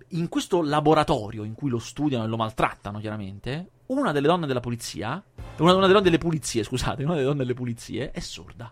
[0.09, 4.59] In questo laboratorio in cui lo studiano e lo maltrattano, chiaramente, una delle donne della
[4.61, 5.21] polizia,
[5.57, 8.71] una, una delle donne delle pulizie, scusate, una delle donne delle pulizie è sorda.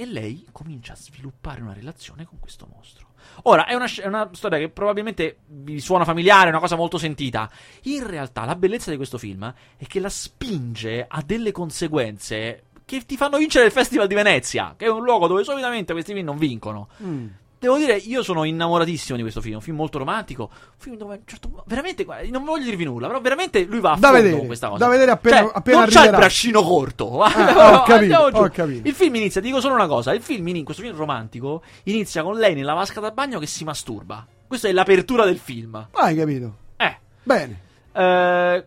[0.00, 3.08] E lei comincia a sviluppare una relazione con questo mostro.
[3.42, 6.96] Ora, è una, è una storia che probabilmente vi suona familiare, è una cosa molto
[6.96, 7.50] sentita.
[7.82, 13.04] In realtà, la bellezza di questo film è che la spinge a delle conseguenze che
[13.04, 16.24] ti fanno vincere il Festival di Venezia, che è un luogo dove solitamente questi film
[16.24, 16.88] non vincono.
[17.02, 17.26] Mm.
[17.60, 19.56] Devo dire, io sono innamoratissimo di questo film.
[19.56, 20.48] Un film molto romantico.
[20.50, 23.96] Un film dove, certo veramente, guarda, non voglio dirvi nulla, però veramente lui va a
[23.96, 24.84] Da fondo vedere, con questa cosa.
[24.84, 26.16] da vedere appena- Cioè, appena non c'ha il arriverà.
[26.18, 27.22] braccino corto.
[27.22, 28.88] Ah, ho capito, ho capito.
[28.88, 32.38] Il film inizia, dico solo una cosa: il film, in questo film romantico, inizia con
[32.38, 34.26] lei nella vasca da bagno che si masturba.
[34.46, 35.86] Questa è l'apertura del film.
[35.92, 36.56] Hai capito?
[36.76, 36.96] Eh.
[37.22, 37.60] Bene.
[37.92, 38.64] Eh,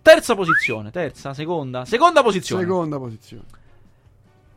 [0.00, 2.62] terza posizione, terza, seconda, seconda posizione.
[2.62, 3.44] Seconda posizione.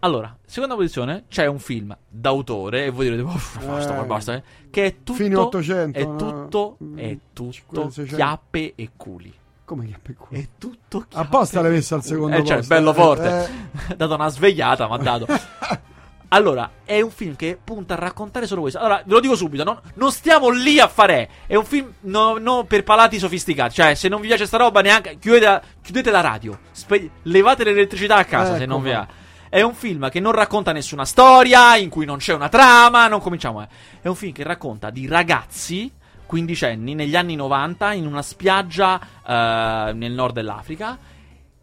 [0.03, 4.05] Allora, seconda posizione c'è un film d'autore, e voi direte, "Uff, basta, Eh.
[4.05, 6.15] basta, eh", che è tutto, Fine 800, è no?
[6.17, 8.15] tutto, Mm, è tutto 500, 600.
[8.17, 9.33] chiappe e culi.
[9.63, 10.37] Come che per culo?
[10.41, 12.13] È tutto chiappe Apposta l'hai e messa al culi.
[12.13, 12.75] secondo Eh, cioè, posto.
[12.75, 13.27] bello eh, forte.
[13.29, 13.91] eh.
[13.91, 15.25] Ha dato una svegliata, ma ha dato.
[16.33, 18.79] Allora, è un film che punta a raccontare solo questo.
[18.79, 21.29] Allora, ve lo dico subito, non, non stiamo lì a fare.
[21.45, 23.75] È un film no, no per palati sofisticati.
[23.75, 25.19] Cioè, se non vi piace sta roba, neanche.
[25.19, 26.57] Chiudete la, chiudete la radio.
[26.71, 29.07] Spe- levate l'elettricità a casa se Ecco non vi qua.
[29.53, 33.07] È un film che non racconta nessuna storia, in cui non c'è una trama.
[33.07, 33.61] Non cominciamo.
[33.61, 33.67] eh.
[34.01, 35.91] È un film che racconta di ragazzi
[36.25, 40.97] quindicenni negli anni 90 in una spiaggia eh, nel nord dell'Africa.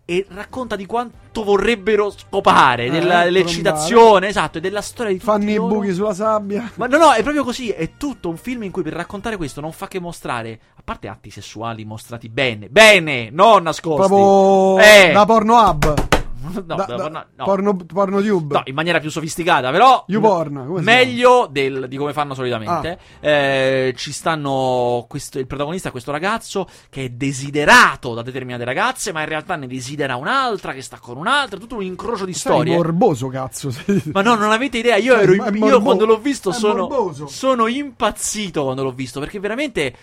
[0.05, 5.55] E racconta di quanto vorrebbero scopare, Eh, dell'eccitazione, esatto, e della storia di Fanno i
[5.57, 5.75] loro.
[5.75, 6.71] buchi sulla sabbia.
[6.77, 7.71] Ma no, no, è proprio così.
[7.71, 11.09] È tutto un film in cui per raccontare questo non fa che mostrare, a parte
[11.09, 14.07] atti sessuali mostrati bene, bene, non nascosti.
[14.07, 15.11] Proprio Eh.
[15.13, 16.10] da porno hub.
[16.71, 17.45] No, Da- da- da- no, no.
[17.45, 18.55] Porno, porno tube.
[18.55, 20.05] No, in maniera più sofisticata, però.
[20.09, 22.99] YouPorn, meglio del- di come fanno solitamente.
[23.21, 25.07] Eh, ci stanno.
[25.09, 29.57] Questo, il protagonista è questo ragazzo che è desiderato da determinate ragazze, ma in realtà
[29.57, 31.59] ne desidera un'altra che sta con un'altra.
[31.59, 32.75] Tutto un incrocio di Sei storie.
[32.75, 33.73] morboso, cazzo.
[34.13, 34.97] Ma no, non avete idea.
[34.97, 38.93] Io, È- ero, è io morbo- quando l'ho visto è sono, sono impazzito quando l'ho
[38.93, 39.21] visto.
[39.21, 39.95] Perché veramente.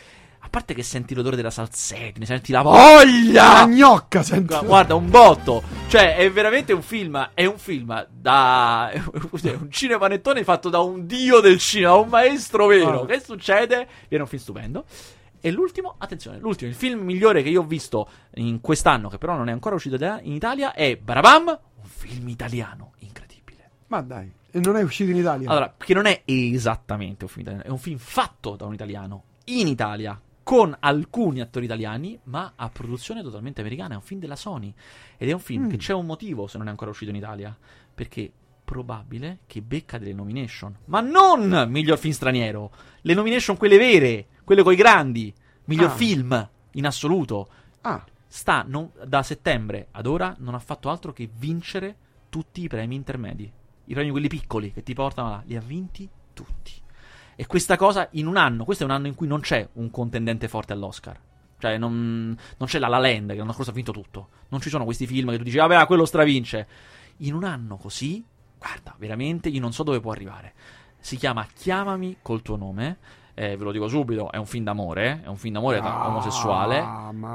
[0.47, 3.67] A parte che senti l'odore della salsettina, senti la La voglia.
[3.67, 4.55] gnocca, senti.
[4.55, 5.61] Gu- Guarda, un botto.
[5.89, 7.31] Cioè, è veramente un film.
[7.33, 8.89] È un film da.
[8.95, 13.01] è un cinepanettone fatto da un dio del cinema, un maestro vero.
[13.01, 13.05] Ah.
[13.05, 13.87] Che succede?
[14.07, 14.85] Viene un film stupendo.
[15.41, 19.35] E l'ultimo, attenzione, l'ultimo, il film migliore che io ho visto in quest'anno, che però
[19.35, 23.69] non è ancora uscito in Italia, è Barabam, un film italiano incredibile.
[23.87, 25.49] Ma dai, e non è uscito in Italia.
[25.49, 29.23] Allora, perché non è esattamente un film italiano, è un film fatto da un italiano
[29.45, 33.95] in Italia con alcuni attori italiani, ma a produzione totalmente americana.
[33.95, 34.73] È un film della Sony
[35.17, 35.69] ed è un film Mm.
[35.69, 37.53] che c'è un motivo se non è ancora uscito in Italia.
[37.93, 38.31] Perché
[38.63, 42.71] probabile che becca delle nomination, ma non miglior film straniero,
[43.01, 45.33] le nomination quelle vere, quelle coi grandi,
[45.65, 45.95] miglior Ah.
[45.95, 47.49] film in assoluto.
[47.81, 51.95] Ah, Sta non- da settembre ad ora non ha fatto altro che vincere
[52.29, 53.51] tutti i premi intermedi.
[53.85, 56.71] I premi quelli piccoli che ti portano là, li ha vinti tutti.
[57.39, 59.91] E questa cosa in un anno, questo è un anno in cui non c'è un
[59.91, 61.19] contendente forte all'Oscar.
[61.59, 64.29] Cioè, non, non c'è la La Land che l'anno scorso ha vinto tutto.
[64.49, 66.67] Non ci sono questi film che tu dici, vabbè, ah, quello stravince.
[67.17, 68.23] In un anno così,
[68.57, 70.53] guarda, veramente io non so dove può arrivare.
[70.99, 72.97] Si chiama Chiamami col tuo nome.
[73.39, 76.07] Eh, ve lo dico subito, è un film d'amore, è un film d'amore da Ah,
[76.07, 76.79] omosessuale.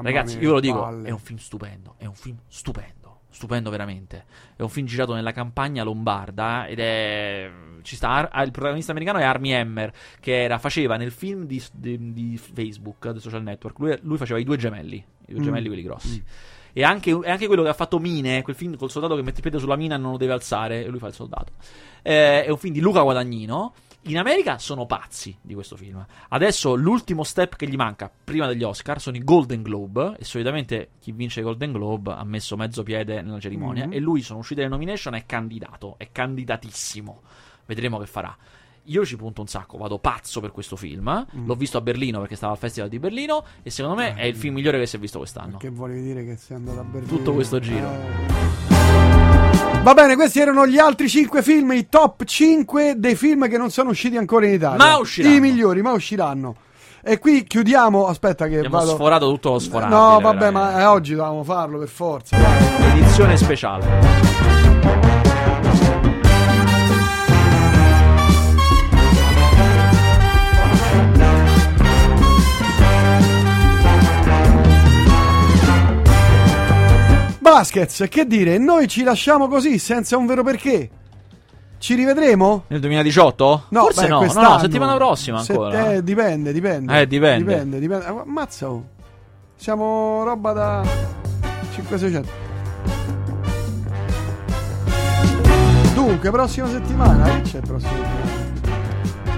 [0.03, 1.09] Ragazzi, io ve lo dico, palle.
[1.09, 3.02] è un film stupendo, è un film stupendo,
[3.33, 4.25] stupendo veramente.
[4.55, 7.51] È un film girato nella campagna lombarda ed è
[7.83, 12.13] ci sta il protagonista americano è Armie Hammer che era, faceva nel film di, di-
[12.13, 15.45] di Facebook, del social network, lui, lui faceva i due gemelli, i due Mm.
[15.45, 16.23] gemelli quelli grossi.
[16.75, 19.37] E anche, e anche quello che ha fatto Mine, quel film col soldato che mette
[19.37, 21.53] il piede sulla mina e non lo deve alzare, e lui fa il soldato.
[22.03, 23.75] Eh, è un film di Luca Guadagnino.
[24.07, 26.05] In America sono pazzi di questo film.
[26.31, 30.17] Adesso l'ultimo step che gli manca prima degli Oscar sono i Golden Globe.
[30.19, 33.87] E solitamente chi vince i Golden Globe ha messo mezzo piede nella cerimonia.
[33.87, 33.93] Mhm.
[33.93, 35.95] E lui, sono uscite le nomination, è candidato.
[35.99, 37.23] È candidatissimo.
[37.65, 38.37] Vedremo che farà.
[38.87, 41.25] Io ci punto un sacco, vado pazzo per questo film.
[41.37, 41.47] Mm.
[41.47, 43.45] L'ho visto a Berlino perché stava al Festival di Berlino.
[43.63, 45.59] E secondo me è il film migliore che si è visto quest'anno.
[45.59, 47.17] che volevi dire che sei andato a Berlino?
[47.17, 48.72] Tutto questo giro.
[49.83, 53.71] Va bene, questi erano gli altri 5 film, i top 5 dei film che non
[53.71, 54.77] sono usciti ancora in Italia.
[54.77, 55.35] Ma usciranno.
[55.35, 56.55] I migliori, ma usciranno.
[57.03, 58.07] E qui chiudiamo.
[58.07, 58.91] Aspetta, che Abbiamo vado.
[58.95, 59.93] sforato tutto lo sforato.
[59.95, 62.37] No, vabbè, ma eh, oggi dovevamo farlo per forza.
[62.95, 64.62] Edizione speciale.
[77.53, 80.89] Baskets, che dire, noi ci lasciamo così senza un vero perché.
[81.77, 82.65] Ci rivedremo?
[82.69, 83.65] Nel 2018?
[83.69, 85.93] No, Forse beh, no, no, no, settimana prossima Se- ancora.
[85.93, 86.99] eh, dipende, dipende.
[87.01, 87.45] Eh, dipende.
[87.45, 88.07] Dipende, dipende.
[88.07, 88.85] Eh, Ammazza, oh.
[89.57, 90.83] Siamo roba da
[91.75, 92.25] 500-600.
[95.93, 97.25] Dunque, prossima settimana.
[97.25, 98.31] Che c'è prossima settimana?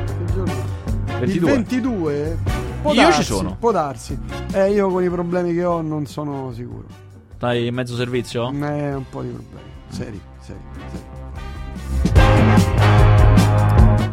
[0.06, 0.52] Che giorno?
[0.52, 1.18] è?
[1.18, 1.32] 22.
[1.32, 2.38] Il 22?
[2.80, 3.56] Può Io ci darsi, sono.
[3.58, 4.16] Può darsi.
[4.52, 7.02] Eh, io con i problemi che ho non sono sicuro.
[7.44, 8.48] Stai in mezzo servizio?
[8.48, 9.68] Eh, un po' di problemi.
[9.88, 10.58] Seri, seri,
[10.90, 12.22] seri.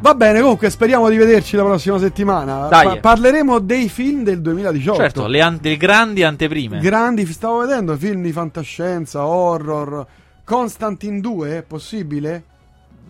[0.01, 2.67] Va bene, comunque speriamo di vederci la prossima settimana.
[2.67, 2.99] Dai.
[2.99, 4.99] parleremo dei film del 2018.
[4.99, 6.79] Certo, le, an- le grandi anteprime.
[6.79, 10.05] Grandi, stavo vedendo film di fantascienza, horror.
[10.43, 12.43] Constantine 2 è possibile?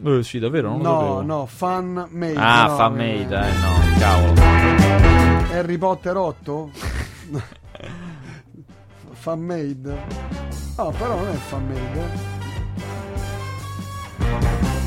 [0.05, 2.35] Eh, sì, davvero, non no, no, fan made.
[2.35, 4.41] Ah, no, fan eh, made, eh, no, cavolo.
[5.51, 6.71] Harry Potter 8?
[9.21, 10.03] fan made?
[10.77, 12.29] No, però non è fan made.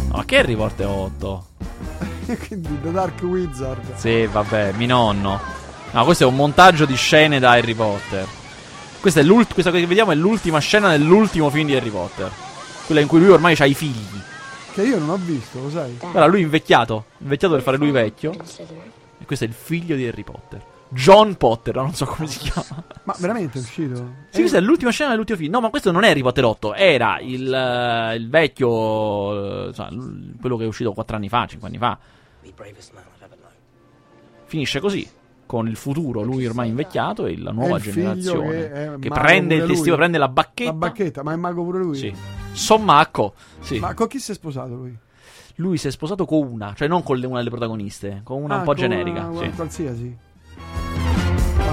[0.08, 1.46] No, ma che Harry Potter 8?
[2.48, 3.94] Quindi The Dark Wizard.
[3.94, 5.40] Sì, vabbè, mi nonno.
[5.92, 8.26] No, questo è un montaggio di scene da Harry Potter.
[9.00, 12.28] Questa, è questa che vediamo è l'ultima scena dell'ultimo film di Harry Potter.
[12.86, 14.20] Quella in cui lui ormai ha i figli.
[14.72, 15.96] Che io non ho visto, lo sai?
[15.96, 17.04] Guarda, lui invecchiato.
[17.18, 18.32] Invecchiato per fare lui vecchio.
[18.32, 20.72] E questo è il figlio di Harry Potter.
[20.88, 22.84] John Potter, non so come si chiama.
[23.04, 23.94] Ma veramente è uscito?
[24.30, 25.50] Sì, questa è l'ultima scena dell'ultimo film.
[25.52, 26.74] No, ma questo non è Harry Potter 8.
[26.74, 29.68] Era il, eh, il vecchio.
[29.70, 31.98] l- quello che è uscito 4 anni fa, 5 anni fa.
[34.46, 35.08] Finisce così.
[35.46, 38.48] Con il futuro, lui ormai invecchiato e la nuova generazione.
[38.50, 39.90] che è Che, prende il lui.
[39.94, 40.70] prende la bacchetta.
[40.70, 41.96] La bacchetta, ma è mago pure lui?
[41.98, 42.14] Sì.
[42.52, 43.34] Sommacco.
[43.60, 43.78] Sì.
[43.78, 44.96] Ma con chi si è sposato lui?
[45.56, 48.54] Lui si è sposato con una, cioè non con le- una delle protagoniste, con una
[48.54, 49.26] Ah, un po' con generica.
[49.26, 49.50] una- sì.
[49.50, 50.16] Qualsiasi.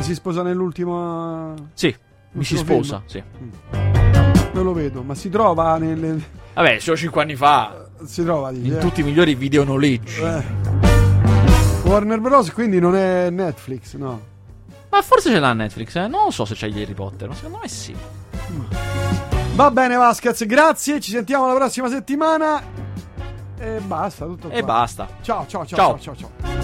[0.01, 1.53] Ma si sposa nell'ultimo.
[1.75, 1.95] Sì,
[2.31, 3.21] mi si sposa, film?
[3.71, 4.49] sì.
[4.51, 6.19] Non lo vedo, ma si trova nelle.
[6.55, 7.87] Vabbè, solo 5 anni fa.
[8.03, 8.79] Si trova dici, In eh?
[8.79, 10.21] tutti i migliori videonoleggi.
[10.21, 10.43] Eh.
[11.83, 12.51] Warner Bros.
[12.51, 14.19] quindi non è Netflix, no.
[14.89, 16.07] Ma forse ce l'ha Netflix, eh?
[16.07, 17.95] Non so se c'è gli Harry Potter, ma secondo me sì.
[19.53, 20.99] Va bene, Vasquez, grazie.
[20.99, 22.59] Ci sentiamo la prossima settimana.
[23.59, 24.57] E basta, tutto qua.
[24.57, 25.07] E basta.
[25.21, 25.99] Ciao, ciao, ciao, Ciao.
[25.99, 26.31] ciao, ciao.
[26.41, 26.60] ciao.